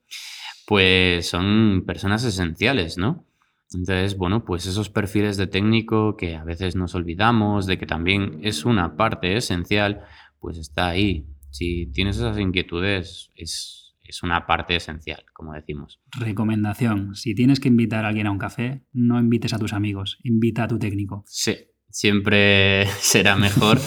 pues 0.66 1.28
son 1.28 1.84
personas 1.86 2.24
esenciales, 2.24 2.98
¿no? 2.98 3.26
Entonces, 3.72 4.16
bueno, 4.16 4.44
pues 4.44 4.66
esos 4.66 4.88
perfiles 4.88 5.36
de 5.36 5.46
técnico 5.46 6.16
que 6.16 6.36
a 6.36 6.44
veces 6.44 6.76
nos 6.76 6.94
olvidamos 6.94 7.66
de 7.66 7.78
que 7.78 7.86
también 7.86 8.38
es 8.42 8.64
una 8.64 8.96
parte 8.96 9.36
esencial, 9.36 10.02
pues 10.38 10.58
está 10.58 10.88
ahí. 10.88 11.26
Si 11.50 11.86
tienes 11.86 12.16
esas 12.16 12.38
inquietudes, 12.38 13.32
es, 13.34 13.96
es 14.02 14.22
una 14.22 14.46
parte 14.46 14.76
esencial, 14.76 15.24
como 15.32 15.54
decimos. 15.54 16.00
Recomendación, 16.18 17.14
si 17.14 17.34
tienes 17.34 17.58
que 17.58 17.68
invitar 17.68 18.04
a 18.04 18.08
alguien 18.08 18.26
a 18.26 18.30
un 18.30 18.38
café, 18.38 18.84
no 18.92 19.18
invites 19.18 19.52
a 19.54 19.58
tus 19.58 19.72
amigos, 19.72 20.18
invita 20.22 20.64
a 20.64 20.68
tu 20.68 20.78
técnico. 20.78 21.24
Sí, 21.26 21.56
siempre 21.94 22.86
será 22.98 23.36
mejor 23.36 23.78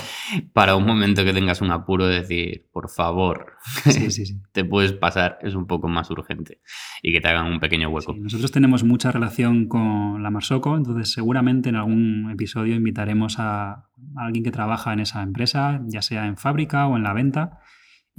para 0.53 0.77
un 0.77 0.85
momento 0.85 1.25
que 1.25 1.33
tengas 1.33 1.61
un 1.61 1.71
apuro 1.71 2.07
decir, 2.07 2.65
por 2.71 2.89
favor, 2.89 3.57
te 4.53 4.63
puedes 4.63 4.93
pasar, 4.93 5.37
es 5.41 5.55
un 5.55 5.67
poco 5.67 5.89
más 5.89 6.09
urgente 6.09 6.61
y 7.03 7.11
que 7.11 7.19
te 7.19 7.27
hagan 7.27 7.47
un 7.47 7.59
pequeño 7.59 7.89
hueco. 7.89 8.15
nosotros 8.17 8.51
tenemos 8.51 8.85
mucha 8.85 9.11
relación 9.11 9.67
con 9.67 10.23
la 10.23 10.31
Marsoco, 10.31 10.77
entonces 10.77 11.11
seguramente 11.11 11.67
en 11.67 11.75
algún 11.75 12.31
episodio 12.31 12.75
invitaremos 12.75 13.39
a 13.39 13.89
alguien 14.15 14.43
que 14.43 14.51
trabaja 14.51 14.93
en 14.93 15.01
esa 15.01 15.21
empresa, 15.21 15.81
ya 15.87 16.01
sea 16.01 16.27
en 16.27 16.37
fábrica 16.37 16.87
o 16.87 16.95
en 16.95 17.03
la 17.03 17.11
venta, 17.11 17.59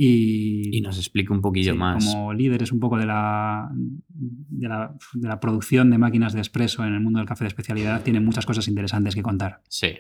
y, 0.01 0.81
nos 0.81 0.97
explique 0.97 1.33
un 1.33 1.41
poquillo 1.41 1.75
más. 1.75 2.07
Como 2.07 2.33
líderes 2.33 2.71
un 2.71 2.79
poco 2.79 2.97
de 2.97 3.05
la, 3.05 3.69
de 3.75 4.69
la, 4.69 5.41
producción 5.41 5.91
de 5.91 5.99
máquinas 5.99 6.33
de 6.33 6.39
expreso 6.39 6.85
en 6.85 6.95
el 6.95 7.01
mundo 7.01 7.19
del 7.19 7.27
café 7.27 7.43
de 7.43 7.49
especialidad, 7.49 8.05
tienen 8.05 8.25
muchas 8.25 8.47
cosas 8.47 8.69
interesantes 8.69 9.17
que 9.17 9.23
contar. 9.23 9.61
Sí. 9.69 9.99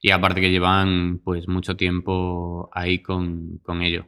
Y 0.00 0.10
aparte 0.12 0.40
que 0.40 0.50
llevan 0.50 1.20
pues 1.22 1.46
mucho 1.46 1.76
tiempo 1.76 2.70
ahí 2.72 3.00
con, 3.00 3.60
ello. 3.82 4.06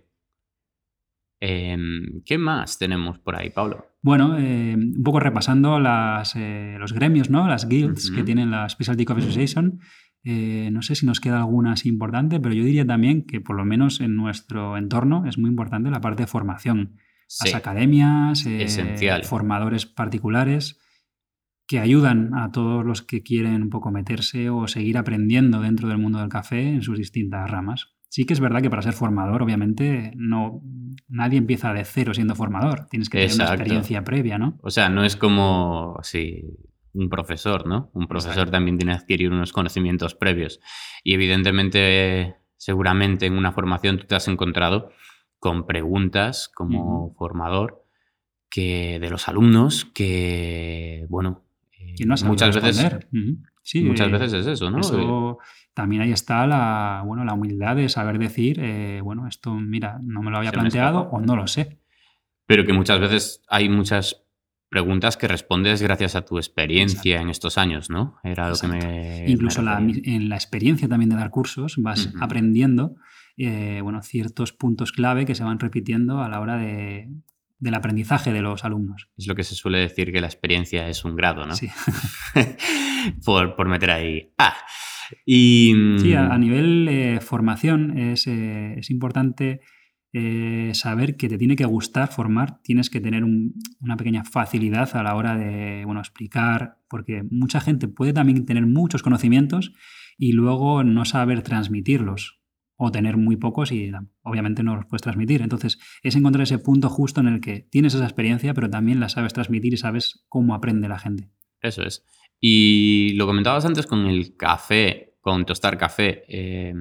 Em, 1.39 2.23
¿Qué 2.25 2.39
más 2.39 2.79
tenemos 2.79 3.19
por 3.19 3.37
ahí, 3.37 3.51
Pablo? 3.51 3.85
Bueno, 4.01 4.39
em, 4.39 4.95
un 4.97 5.03
poco 5.03 5.21
repasando 5.21 5.79
las, 5.79 6.35
eh, 6.35 6.77
los 6.79 6.95
gremios, 6.95 7.29
¿no? 7.29 7.47
Las 7.47 7.69
guilds 7.69 8.11
que 8.11 8.23
tienen 8.23 8.51
la 8.51 8.67
Specialty 8.71 9.05
Coffee 9.05 9.25
Association. 9.25 9.81
Eh, 10.29 10.71
no 10.73 10.83
sé 10.83 10.97
si 10.97 11.07
nos 11.07 11.21
queda 11.21 11.39
alguna 11.39 11.71
así 11.71 11.89
importante, 11.89 12.41
pero 12.41 12.53
yo 12.53 12.65
diría 12.65 12.85
también 12.85 13.23
que 13.23 13.41
por 13.41 13.55
lo 13.55 13.65
menos 13.65 14.01
en 14.01 14.17
nuestro 14.17 14.77
entorno 14.77 15.25
es 15.25 15.39
muy 15.39 15.49
importante 15.49 15.89
la 15.89 16.01
parte 16.01 16.25
de 16.25 16.27
formación. 16.27 16.97
Las 17.45 17.55
academias, 17.55 18.45
eh, 18.45 18.67
formadores 19.23 19.87
particulares 19.87 20.81
que 21.69 21.79
ayudan 21.79 22.35
a 22.35 22.51
todos 22.51 22.85
los 22.85 23.03
que 23.03 23.23
quieren 23.23 23.63
un 23.63 23.71
poco 23.71 23.93
meterse 23.93 24.51
o 24.51 24.67
seguir 24.67 24.99
aprendiendo 24.99 25.61
dentro 25.61 25.89
del 25.89 25.99
mundo 25.99 26.19
del 26.19 26.29
café 26.29 26.71
en 26.71 26.83
sus 26.83 26.99
distintas 26.99 27.49
ramas. 27.49 27.95
Sí 28.09 28.25
que 28.25 28.33
es 28.33 28.41
verdad 28.41 28.63
que 28.63 28.71
para 28.71 28.83
ser 28.83 28.95
formador, 28.95 29.45
obviamente, 29.45 30.13
no 30.17 30.61
nadie 31.07 31.39
empieza 31.39 31.73
de 31.73 31.85
cero 31.85 32.15
siendo 32.15 32.35
formador. 32.35 32.87
Tienes 32.91 33.09
que 33.09 33.19
tener 33.19 33.35
una 33.35 33.45
experiencia 33.45 34.03
previa, 34.03 34.39
¿no? 34.39 34.59
O 34.63 34.71
sea, 34.71 34.89
no 34.89 35.05
es 35.05 35.15
como 35.15 35.99
si 36.03 36.43
un 36.97 37.09
profesor, 37.09 37.67
¿no? 37.67 37.91
Un 37.93 38.07
profesor 38.09 38.51
también 38.51 38.79
tiene 38.79 38.93
que 38.93 38.99
adquirir 38.99 39.31
unos 39.31 39.53
conocimientos 39.53 40.15
previos. 40.15 40.61
Y 41.05 41.15
evidentemente, 41.15 42.37
seguramente 42.57 43.27
en 43.27 43.37
una 43.37 43.53
formación 43.53 43.99
tú 43.99 44.07
te 44.07 44.15
has 44.15 44.29
encontrado 44.29 44.91
con 45.39 45.67
preguntas 45.67 46.51
como 46.55 47.15
formador 47.15 47.85
que 48.49 48.99
de 49.01 49.11
los 49.11 49.29
alumnos 49.29 49.85
que, 49.85 51.07
bueno, 51.09 51.45
muchas 52.25 52.55
veces... 52.55 53.07
Sí, 53.63 53.83
muchas 53.83 54.13
veces 54.13 54.33
es 54.33 54.47
eso, 54.47 54.71
¿no? 54.71 54.79
Eso, 54.79 55.39
también 55.75 56.03
ahí 56.03 56.13
está 56.13 56.47
la, 56.47 57.03
bueno, 57.05 57.25
la 57.25 57.35
humildad 57.35 57.75
de 57.75 57.89
saber 57.89 58.17
decir, 58.17 58.61
eh, 58.61 59.01
bueno, 59.03 59.27
esto, 59.27 59.53
mira, 59.55 59.99
no 60.03 60.23
me 60.23 60.31
lo 60.31 60.39
había 60.39 60.53
planteado 60.53 61.01
o 61.11 61.21
no 61.21 61.35
lo 61.35 61.49
sé. 61.49 61.81
Pero 62.47 62.65
que 62.65 62.73
muchas 62.73 63.01
veces 63.01 63.43
hay 63.49 63.69
muchas 63.69 64.26
preguntas 64.77 65.17
que 65.17 65.27
respondes 65.27 65.81
gracias 65.81 66.17
a 66.17 66.27
tu 66.27 66.37
experiencia 66.37 67.23
en 67.23 67.31
estos 67.31 67.57
años, 67.57 67.89
¿no? 67.89 68.19
Era 68.23 68.51
lo 68.51 68.57
que 68.57 68.69
me. 68.69 69.25
Incluso 69.27 69.63
en 69.63 70.29
la 70.29 70.37
experiencia 70.37 70.87
también 70.87 71.09
de 71.09 71.17
dar 71.17 71.31
cursos 71.31 71.77
vas 71.79 72.11
aprendiendo 72.21 72.97
eh, 73.39 73.81
bueno, 73.83 74.03
ciertos 74.03 74.53
puntos 74.53 74.93
clave 74.93 75.25
que 75.25 75.35
se 75.35 75.45
van 75.45 75.59
repitiendo 75.59 76.21
a 76.21 76.29
la 76.29 76.41
hora 76.41 76.59
de, 76.59 77.09
del 77.59 77.75
aprendizaje 77.75 78.35
de 78.35 78.43
los 78.43 78.67
alumnos. 78.67 79.09
Es 79.17 79.27
lo 79.27 79.35
que 79.35 79.45
se 79.45 79.55
suele 79.55 79.79
decir 79.79 80.13
que 80.13 80.21
la 80.21 80.27
experiencia 80.27 80.87
es 80.89 81.07
un 81.07 81.17
grado, 81.17 81.47
¿no? 81.47 81.55
Sí. 81.55 81.71
por, 83.25 83.67
meter 83.67 83.93
ahí. 83.93 84.31
Ah. 84.37 84.57
Y... 85.25 85.97
Sí, 86.01 86.13
a, 86.13 86.37
nivel 86.37 86.87
eh, 86.89 87.21
formación 87.23 87.97
es, 87.97 88.27
eh, 88.27 88.75
es 88.79 88.91
importante 88.91 89.61
eh, 90.19 90.71
saber 90.73 91.19
que 91.19 91.29
te 91.29 91.37
tiene 91.37 91.57
que 91.57 91.67
gustar 91.67 92.09
formar, 92.09 92.63
tienes 92.63 92.89
que 92.89 93.03
tener 93.03 93.23
una 93.23 93.99
pequeña 93.99 94.25
facilidad 94.25 94.97
a 94.97 95.03
la 95.03 95.15
hora 95.15 95.37
de 95.37 95.85
bueno, 95.85 96.01
explicar, 96.01 96.79
porque 96.89 97.23
mucha 97.31 97.61
gente 97.61 97.87
puede 97.87 98.15
también 98.15 98.47
tener 98.47 98.65
muchos 98.65 99.03
conocimientos 99.03 99.75
y 100.17 100.33
luego 100.33 100.83
no 100.85 101.05
saber 101.05 101.43
transmitirlos 101.43 102.41
o 102.77 102.91
tener 102.91 103.19
muy 103.19 103.37
pocos 103.37 103.73
y 103.73 103.93
obviamente 104.23 104.63
no 104.63 104.77
los 104.77 104.87
puedes 104.87 105.03
transmitir. 105.03 105.43
Entonces 105.43 105.79
es 106.03 106.17
encontrar 106.17 106.45
ese 106.45 106.61
punto 106.61 106.89
justo 106.89 107.21
en 107.21 107.27
el 107.27 107.43
que 107.43 107.69
tienes 107.71 107.93
esa 107.93 108.05
experiencia, 108.05 108.55
pero 108.55 108.71
también 108.71 109.01
la 109.01 109.11
sabes 109.11 109.35
transmitir 109.35 109.75
y 109.75 109.77
sabes 109.77 110.25
cómo 110.31 110.55
aprende 110.55 110.89
la 110.89 110.99
gente. 110.99 111.29
Eso 111.61 111.83
es. 111.83 112.07
Y 112.41 113.13
lo 113.17 113.27
comentabas 113.27 113.67
antes 113.67 113.87
con 113.87 114.07
el 114.07 114.35
café, 114.35 115.19
con 115.21 115.45
tostar 115.45 115.77
café. 115.77 116.25
Eh, 116.27 116.73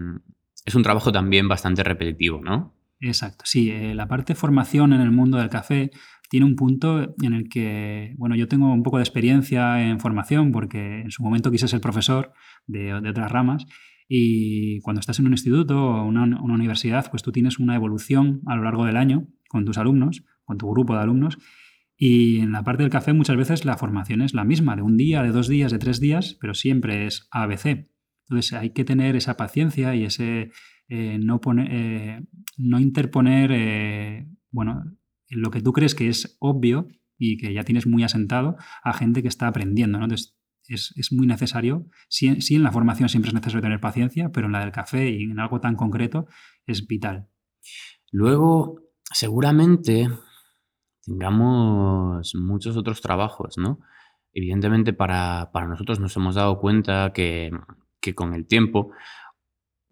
es 0.66 0.74
un 0.74 0.84
trabajo 0.84 1.12
también 1.12 1.50
bastante 1.50 1.84
repetitivo, 1.84 2.40
¿no? 2.42 2.76
Exacto, 3.00 3.44
sí, 3.46 3.72
eh, 3.72 3.94
la 3.94 4.08
parte 4.08 4.34
de 4.34 4.40
formación 4.40 4.94
en 4.94 5.02
el 5.02 5.12
mundo 5.12 5.38
del 5.38 5.50
café 5.50 5.92
tiene 6.30 6.46
un 6.46 6.56
punto 6.56 7.14
en 7.22 7.34
el 7.34 7.50
que, 7.50 8.14
bueno, 8.18 8.36
yo 8.36 8.48
tengo 8.48 8.72
un 8.74 8.84
poco 8.84 8.98
de 8.98 9.04
experiencia 9.04 9.82
en 9.88 10.00
formación 10.00 10.52
porque 10.52 11.02
en 11.02 11.12
su 11.12 11.24
momento 11.24 11.52
quise 11.52 11.68
ser 11.68 11.82
profesor 11.82 12.32
de, 12.68 12.94
otras 12.94 13.32
ramas 13.32 13.66
y 14.08 14.80
cuando 14.82 15.00
estás 15.00 15.20
en 15.20 15.28
un 15.28 15.34
instituto 15.34 15.78
o 15.78 16.06
una, 16.06 16.24
una, 16.24 16.54
universidad, 16.54 17.10
pues 17.10 17.22
tú 17.22 17.32
tienes 17.32 17.60
una 17.60 17.76
evolución 17.76 18.42
a 18.46 18.56
lo 18.56 18.64
largo 18.64 18.86
del 18.86 18.98
año 18.98 19.28
con 19.50 19.66
tus 19.66 19.78
alumnos, 19.78 20.24
con 20.44 20.58
tu 20.58 20.70
grupo 20.70 20.94
de 20.96 21.02
alumnos. 21.02 21.38
Y 21.98 22.40
en 22.40 22.52
la 22.52 22.64
parte 22.64 22.84
del 22.84 22.92
café 22.92 23.14
muchas 23.14 23.38
veces 23.38 23.66
la 23.66 23.78
formación 23.78 24.22
es 24.22 24.34
la 24.34 24.44
misma, 24.44 24.76
de 24.76 24.82
un 24.82 24.98
día, 24.98 25.24
de 25.24 25.32
dos 25.32 25.48
días, 25.48 25.72
de 25.72 25.80
tres 25.80 26.00
días, 26.00 26.38
pero 26.40 26.54
siempre 26.54 27.06
es 27.06 27.28
ABC. 27.32 27.88
Entonces 28.28 28.54
hay 28.54 28.72
que 28.72 28.84
tener 28.84 29.16
esa 29.16 29.38
paciencia 29.38 29.96
y 29.96 30.04
ese 30.04 30.52
eh, 30.88 31.18
no, 31.20 31.42
poner, 31.42 31.68
eh, 31.72 32.28
no 32.58 32.80
interponer, 32.80 33.52
eh, 33.54 34.28
bueno, 34.52 34.84
lo 35.30 35.52
que 35.52 35.62
tú 35.62 35.74
crees 35.74 35.96
que 35.96 36.08
es 36.08 36.38
obvio 36.40 36.88
y 37.18 37.38
que 37.38 37.54
ya 37.54 37.64
tienes 37.64 37.88
muy 37.88 38.04
asentado 38.04 38.58
a 38.84 38.94
gente 38.94 39.22
que 39.22 39.28
está 39.28 39.48
aprendiendo. 39.48 39.98
¿no? 39.98 40.06
Entonces 40.06 40.36
es, 40.68 41.12
muy 41.12 41.28
necesario, 41.28 41.88
sí, 42.10 42.42
sí 42.42 42.56
en 42.56 42.64
la 42.64 42.72
formación 42.72 43.10
siempre 43.10 43.30
es 43.30 43.36
necesario 43.36 43.62
tener 43.62 43.80
paciencia, 43.80 44.30
pero 44.32 44.48
en 44.48 44.54
la 44.54 44.60
del 44.60 44.72
café 44.72 45.10
y 45.10 45.24
en 45.24 45.40
algo 45.40 45.60
tan 45.60 45.76
concreto 45.76 46.28
es 46.66 46.88
vital. 46.88 47.28
Luego, 48.12 48.82
seguramente 49.12 50.10
tengamos 51.04 52.34
muchos 52.36 52.78
otros 52.78 53.02
trabajos, 53.02 53.58
¿no? 53.58 53.80
Evidentemente 54.34 54.94
para, 54.94 55.50
nosotros 55.68 56.00
nos 56.00 56.16
hemos 56.18 56.36
dado 56.36 56.60
cuenta 56.60 57.14
que, 57.14 57.52
con 58.16 58.34
el 58.34 58.46
tiempo 58.46 58.92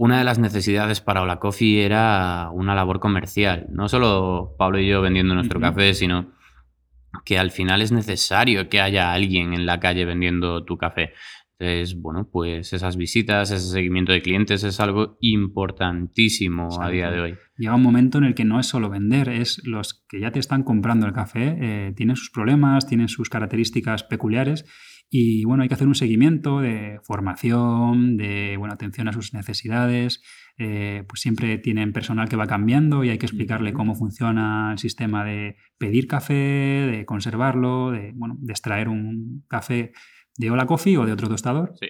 una 0.04 0.18
de 0.18 0.26
las 0.26 0.38
necesidades 0.38 1.00
para 1.00 1.22
Hola 1.22 1.40
Coffee 1.40 1.86
era 1.86 2.50
una 2.52 2.76
labor 2.76 3.00
comercial. 3.00 3.68
No 3.70 3.88
solo 3.88 4.54
Pablo 4.58 4.78
y 4.78 4.86
yo 4.90 5.02
vendiendo 5.02 5.34
nuestro 5.34 5.62
café, 5.62 5.94
sino 5.94 6.34
que 7.24 7.40
al 7.40 7.52
final 7.52 7.82
es 7.82 7.94
necesario 7.94 8.68
que 8.68 8.82
haya 8.82 9.14
alguien 9.14 9.54
en 9.54 9.66
la 9.66 9.80
calle 9.80 10.04
vendiendo 10.04 10.66
tu 10.66 10.78
café. 10.78 11.14
Entonces, 11.58 12.02
bueno, 12.02 12.28
pues 12.30 12.74
esas 12.74 12.98
visitas, 12.98 13.52
ese 13.52 13.70
seguimiento 13.70 14.12
de 14.12 14.22
clientes 14.22 14.66
es 14.66 14.82
algo 14.82 15.18
importantísimo 15.22 16.82
a 16.82 16.90
día 16.90 17.10
de 17.10 17.22
hoy. 17.22 17.36
Llega 17.58 17.76
un 17.76 17.84
momento 17.84 18.18
en 18.18 18.26
el 18.26 18.36
que 18.36 18.44
no 18.44 18.60
es 18.60 18.66
solo 18.66 18.90
vender, 18.90 19.30
es 19.30 19.66
los 19.66 20.04
que 20.10 20.20
ya 20.20 20.32
te 20.32 20.40
están 20.40 20.64
comprando 20.64 21.06
el 21.06 21.14
café, 21.14 21.56
eh, 21.62 21.94
tienen 21.96 22.18
sus 22.18 22.30
problemas, 22.30 22.88
tienen 22.88 23.08
sus 23.08 23.30
características 23.30 24.04
peculiares 24.04 24.66
y 25.16 25.44
bueno, 25.44 25.62
hay 25.62 25.70
que 25.70 25.76
hacer 25.76 25.88
un 25.88 25.94
seguimiento 25.94 26.60
de 26.60 27.00
formación, 27.04 28.18
de 28.18 28.56
bueno, 28.58 28.74
atención 28.74 29.08
a 29.08 29.14
sus 29.14 29.32
necesidades. 29.36 30.24
Eh, 30.58 31.04
pues 31.08 31.22
siempre 31.22 31.60
tienen 31.60 31.94
personal 31.94 32.28
que 32.30 32.36
va 32.36 32.48
cambiando 32.48 33.04
y 33.04 33.12
hay 33.12 33.20
que 33.20 33.28
explicarle 33.28 33.74
cómo 33.74 33.94
funciona 33.94 34.72
el 34.72 34.80
sistema 34.80 35.24
de 35.24 35.56
pedir 35.78 36.08
café, 36.08 36.34
de 36.34 37.06
conservarlo, 37.06 37.92
de, 37.92 38.12
bueno, 38.16 38.38
de 38.40 38.54
extraer 38.54 38.90
un 38.90 39.46
café 39.48 39.92
de 40.36 40.50
Hola 40.50 40.66
Coffee 40.66 40.98
o 40.98 41.06
de 41.06 41.12
otro 41.12 41.30
tostador. 41.30 41.76
Sí. 41.80 41.90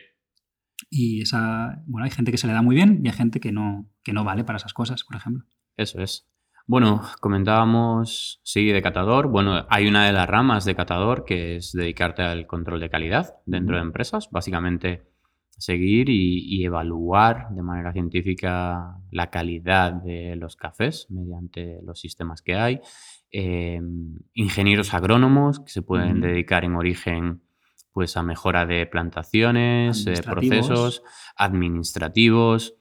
Y 0.90 1.22
esa, 1.22 1.82
bueno, 1.88 2.04
hay 2.04 2.12
gente 2.12 2.30
que 2.30 2.38
se 2.38 2.48
le 2.48 2.52
da 2.52 2.62
muy 2.62 2.76
bien 2.76 3.00
y 3.06 3.08
hay 3.08 3.14
gente 3.16 3.40
que 3.40 3.54
no, 3.54 3.90
que 4.04 4.12
no 4.12 4.26
vale 4.26 4.44
para 4.44 4.58
esas 4.58 4.74
cosas, 4.74 5.06
por 5.06 5.16
ejemplo. 5.16 5.46
Eso 5.78 6.02
es. 6.02 6.30
Bueno, 6.66 7.02
comentábamos, 7.20 8.40
sí, 8.44 8.68
de 8.68 8.82
catador. 8.82 9.28
Bueno, 9.28 9.66
hay 9.70 9.88
una 9.88 10.06
de 10.06 10.14
las 10.14 10.30
ramas 10.30 10.64
de 10.64 10.76
catador 10.76 11.26
que 11.26 11.58
es 11.58 11.74
dedicarte 11.74 12.22
al 12.22 12.48
control 12.48 12.80
de 12.80 12.90
calidad 12.90 13.36
dentro 13.46 13.76
de 13.76 13.82
empresas. 13.82 14.30
Básicamente, 14.32 15.04
seguir 15.58 16.10
y, 16.10 16.64
evaluar 16.64 17.50
de 17.52 17.62
manera 17.62 17.92
científica 17.92 18.98
la 19.12 19.30
calidad 19.30 19.92
de 19.92 20.36
los 20.38 20.56
cafés 20.56 21.08
mediante 21.10 21.82
los 21.84 22.00
sistemas 22.00 22.42
que 22.42 22.56
hay. 22.56 22.80
Em, 23.30 24.18
ingenieros 24.34 24.94
agrónomos 24.94 25.60
que 25.60 25.70
se 25.70 25.82
pueden 25.82 26.22
dedicar 26.22 26.64
en 26.64 26.76
origen 26.76 27.42
pues 27.92 28.18
a 28.18 28.24
mejora 28.24 28.66
de 28.66 28.88
plantaciones, 28.88 30.08
eh, 30.08 30.22
procesos 30.24 31.04
administrativos. 31.36 32.76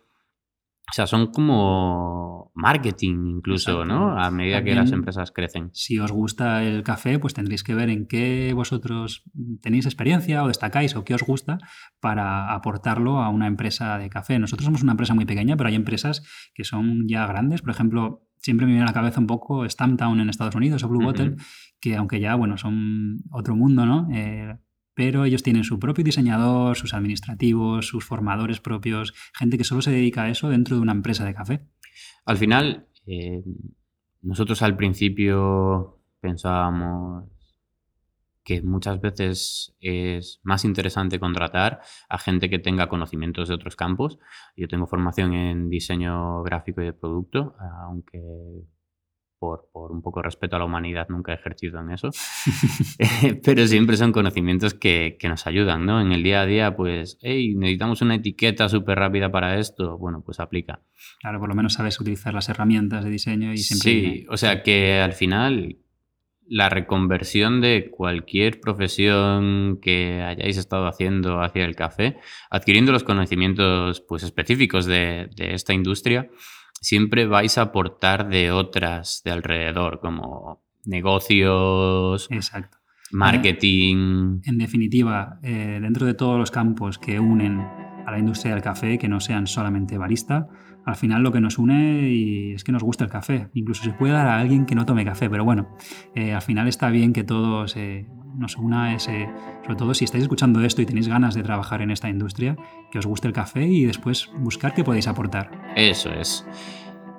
O 0.91 0.95
sea, 0.95 1.07
son 1.07 1.33
como 1.33 2.42
marketing 2.55 3.37
incluso, 3.37 3.85
¿no? 3.85 4.19
A 4.19 4.31
medida 4.31 4.63
que 4.63 4.75
las 4.75 4.93
empresas 4.93 5.31
crecen. 5.31 5.71
Si 5.73 5.99
os 5.99 6.13
gusta 6.13 6.63
el 6.65 6.83
café, 6.83 7.19
pues 7.19 7.35
tendréis 7.35 7.65
que 7.65 7.75
ver 7.75 7.89
en 7.89 8.07
qué 8.07 8.53
vosotros 8.55 9.25
tenéis 9.61 9.87
experiencia 9.87 10.43
o 10.45 10.49
destacáis 10.49 10.95
o 10.95 11.05
qué 11.05 11.15
os 11.15 11.23
gusta 11.23 11.59
para 12.01 12.53
aportarlo 12.53 13.23
a 13.23 13.31
una 13.31 13.47
empresa 13.47 13.97
de 13.99 14.11
café. 14.11 14.39
Nosotros 14.39 14.67
somos 14.67 14.83
una 14.83 14.93
empresa 14.93 15.15
muy 15.15 15.25
pequeña, 15.25 15.57
pero 15.57 15.69
hay 15.69 15.75
empresas 15.75 16.23
que 16.55 16.65
son 16.65 17.09
ya 17.09 17.27
grandes. 17.27 17.63
Por 17.63 17.71
ejemplo, 17.71 18.27
siempre 18.37 18.67
me 18.67 18.73
viene 18.73 18.85
a 18.85 18.89
la 18.89 18.93
cabeza 18.93 19.21
un 19.21 19.27
poco 19.27 19.69
Stamptown 19.69 20.21
en 20.21 20.29
Estados 20.29 20.55
Unidos 20.55 20.85
o 20.85 20.89
Blue 20.89 21.03
Bottle, 21.03 21.37
que 21.81 21.97
aunque 21.97 22.21
ya, 22.21 22.35
bueno, 22.35 22.59
son 22.59 23.19
otro 23.31 23.57
mundo, 23.57 23.87
¿no? 23.87 24.09
Eh, 24.13 24.59
pero 24.95 25.25
ellos 25.25 25.43
tienen 25.43 25.65
su 25.65 25.79
propio 25.79 26.05
diseñador, 26.05 26.77
sus 26.77 26.93
administrativos, 26.93 27.87
sus 27.87 28.05
formadores 28.05 28.61
propios, 28.61 29.15
gente 29.33 29.57
que 29.57 29.65
solo 29.65 29.81
se 29.81 29.91
dedica 29.91 30.25
a 30.25 30.29
eso 30.29 30.51
dentro 30.51 30.77
de 30.77 30.83
una 30.83 30.93
empresa 30.93 31.25
de 31.25 31.35
café. 31.35 31.67
Al 32.25 32.37
final, 32.37 32.87
eh, 33.07 33.43
nosotros 34.23 34.63
al 34.63 34.77
principio 34.77 35.99
pensábamos 36.21 37.25
que 38.45 38.63
muchas 38.63 39.01
veces 39.01 39.75
es 39.81 40.41
más 40.43 40.65
interesante 40.65 41.21
contratar 41.21 41.81
a 42.09 42.19
gente 42.19 42.51
que 42.51 42.59
tenga 42.59 42.89
conocimientos 42.89 43.49
de 43.49 43.55
otros 43.55 43.77
campos. 43.77 44.19
Yo 44.57 44.69
tengo 44.69 44.87
formación 44.87 45.35
en 45.35 45.69
diseño 45.69 46.43
gráfico 46.43 46.83
y 46.83 46.87
de 46.87 46.93
producto, 46.93 47.55
aunque 47.85 48.21
por, 49.43 49.91
un 49.91 50.03
poco 50.03 50.21
de 50.21 50.27
respeto 50.27 50.55
a 50.55 50.61
la 50.61 50.65
humanidad, 50.67 51.09
nunca 51.09 51.33
he 51.33 51.35
ejercido 51.35 51.81
en 51.81 51.91
eso, 51.91 52.11
pero 53.45 53.67
siempre 53.67 53.97
son 53.97 54.13
conocimientos 54.13 54.75
que, 54.75 55.19
nos 55.25 55.49
ayudan, 55.49 55.85
¿no? 55.85 56.01
En 56.01 56.13
el 56.13 56.23
día 56.23 56.43
a 56.43 56.47
día, 56.47 56.77
pues, 56.77 57.19
hey, 57.23 57.57
necesitamos 57.57 58.03
una 58.03 58.15
etiqueta 58.15 58.69
súper 58.69 59.01
rápida 59.01 59.33
para 59.33 59.59
esto, 59.59 59.99
bueno, 59.99 60.23
pues 60.25 60.39
aplica. 60.39 60.81
Claro, 61.21 61.41
por 61.41 61.49
lo 61.49 61.57
menos 61.57 61.73
sabes 61.73 62.01
utilizar 62.01 62.33
las 62.35 62.49
herramientas 62.51 63.03
de 63.03 63.11
diseño 63.11 63.53
y 63.53 63.59
siempre... 63.59 63.91
Sí, 63.91 64.27
o 64.29 64.37
sea 64.37 64.63
que 64.63 65.01
al 65.01 65.13
final 65.13 65.79
la 66.47 66.69
reconversión 66.69 67.61
de 67.61 67.91
cualquier 67.91 68.61
profesión 68.61 69.81
que 69.83 70.23
hayáis 70.23 70.57
estado 70.57 70.87
haciendo 70.87 71.41
hacia 71.41 71.65
el 71.65 71.75
café, 71.75 72.17
adquiriendo 72.49 72.93
los 72.93 73.03
conocimientos 73.03 74.03
pues, 74.03 74.23
específicos 74.23 74.87
de, 74.87 75.31
de 75.35 75.55
esta 75.55 75.73
industria, 75.73 76.31
siempre 76.83 77.27
vais 77.27 77.57
a 77.57 77.63
aportar 77.63 78.29
de 78.29 78.51
otras 78.51 79.23
de 79.25 79.31
alrededor, 79.31 80.01
como 80.01 80.63
negocios, 80.85 82.29
Exacto. 82.31 82.79
marketing. 83.13 84.41
En 84.45 84.59
definitiva, 84.59 85.39
eh, 85.43 85.79
dentro 85.81 86.07
de 86.07 86.15
todos 86.15 86.39
los 86.39 86.51
campos 86.51 86.99
que 86.99 87.21
unen 87.21 87.61
a 87.61 88.11
la 88.11 88.19
industria 88.19 88.55
del 88.55 88.63
café, 88.63 88.99
que 88.99 89.09
no 89.09 89.21
sean 89.21 89.47
solamente 89.47 89.97
barista, 89.97 90.49
al 90.85 90.97
final 90.97 91.23
lo 91.23 91.31
que 91.31 91.41
nos 91.41 91.59
une 91.59 92.53
es 92.55 92.65
que 92.65 92.73
nos 92.73 92.83
gusta 92.83 93.05
el 93.05 93.11
café. 93.11 93.49
Incluso 93.55 93.85
se 93.85 93.93
puede 93.93 94.15
dar 94.15 94.27
a 94.27 94.41
alguien 94.41 94.67
que 94.67 94.75
no 94.75 94.85
tome 94.85 95.05
café, 95.05 95.31
pero 95.31 95.45
bueno, 95.45 95.69
eh, 96.17 96.35
al 96.35 96.43
final 96.43 96.67
está 96.67 96.91
bien 96.91 97.13
que 97.13 97.23
todos 97.23 97.77
eh, 97.77 98.09
nos 98.37 98.57
una 98.57 98.95
ese, 98.95 99.29
sobre 99.63 99.77
todo 99.77 99.95
si 99.95 100.05
estáis 100.05 100.23
escuchando 100.23 100.61
esto 100.63 100.83
y 100.83 100.87
tenéis 100.87 101.09
ganas 101.09 101.35
de 101.35 101.43
trabajar 101.43 101.83
en 101.83 101.91
esta 101.91 102.09
industria, 102.09 102.57
que 102.91 102.99
os 102.99 103.07
guste 103.07 103.29
el 103.29 103.35
café 103.35 103.65
y 103.65 103.85
después 103.85 104.31
buscar 104.39 104.75
qué 104.75 104.85
podéis 104.85 105.09
aportar. 105.09 105.51
Eso 105.77 106.11
es. 106.11 106.47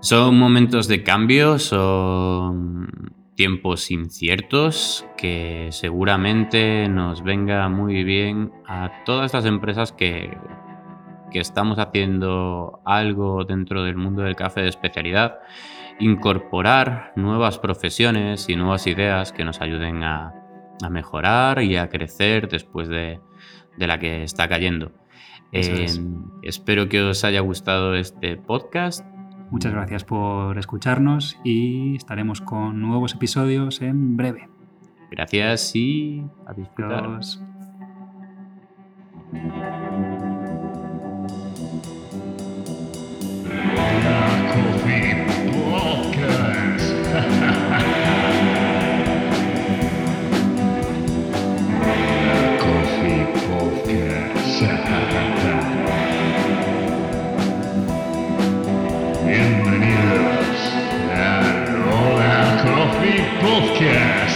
Son 0.02 0.38
momentos 0.38 0.88
de 0.88 1.02
cambio, 1.04 1.60
son 1.60 2.89
tiempos 3.36 3.89
inciertos 3.89 5.06
que 5.17 5.69
seguramente 5.71 6.88
nos 6.89 7.23
venga 7.23 7.67
muy 7.69 8.04
bien 8.04 8.52
a 8.67 8.91
todas 9.06 9.34
las 9.34 9.45
empresas 9.45 9.91
que, 9.91 10.38
que 11.32 11.39
estamos 11.39 11.80
haciendo 11.80 12.82
algo 12.86 13.43
dentro 13.45 13.84
del 13.84 13.95
mundo 13.95 14.23
del 14.23 14.36
café 14.36 14.62
de 14.62 14.69
especialidad, 14.69 15.39
incorporar 15.99 17.13
nuevas 17.15 17.58
profesiones 17.58 18.49
y 18.49 18.56
nuevas 18.56 18.88
ideas 18.88 19.32
que 19.32 19.45
nos 19.45 19.62
ayuden 19.62 20.04
a, 20.04 20.42
a 20.81 20.89
mejorar 20.89 21.62
y 21.62 21.77
a 21.77 21.89
crecer 21.89 22.47
después 22.49 22.88
de, 22.88 23.19
la 23.77 23.99
que 23.99 24.23
está 24.23 24.47
cayendo. 24.47 24.91
Em, 25.51 26.25
espero 26.41 26.89
que 26.89 27.01
os 27.01 27.23
haya 27.23 27.41
gustado 27.41 27.95
este 27.95 28.38
podcast. 28.38 29.05
Muchas 29.51 29.71
gracias 29.71 30.03
por 30.03 30.57
escucharnos 30.57 31.38
y 31.43 31.95
estaremos 31.95 32.41
con 32.41 32.81
nuevos 32.81 33.13
episodios 33.13 33.81
en 33.81 34.17
breve. 34.17 34.49
Gracias 35.12 35.75
y 35.75 36.23
a 36.47 36.53
disfrutar. 36.53 37.19
Wolfcast. 63.53 64.33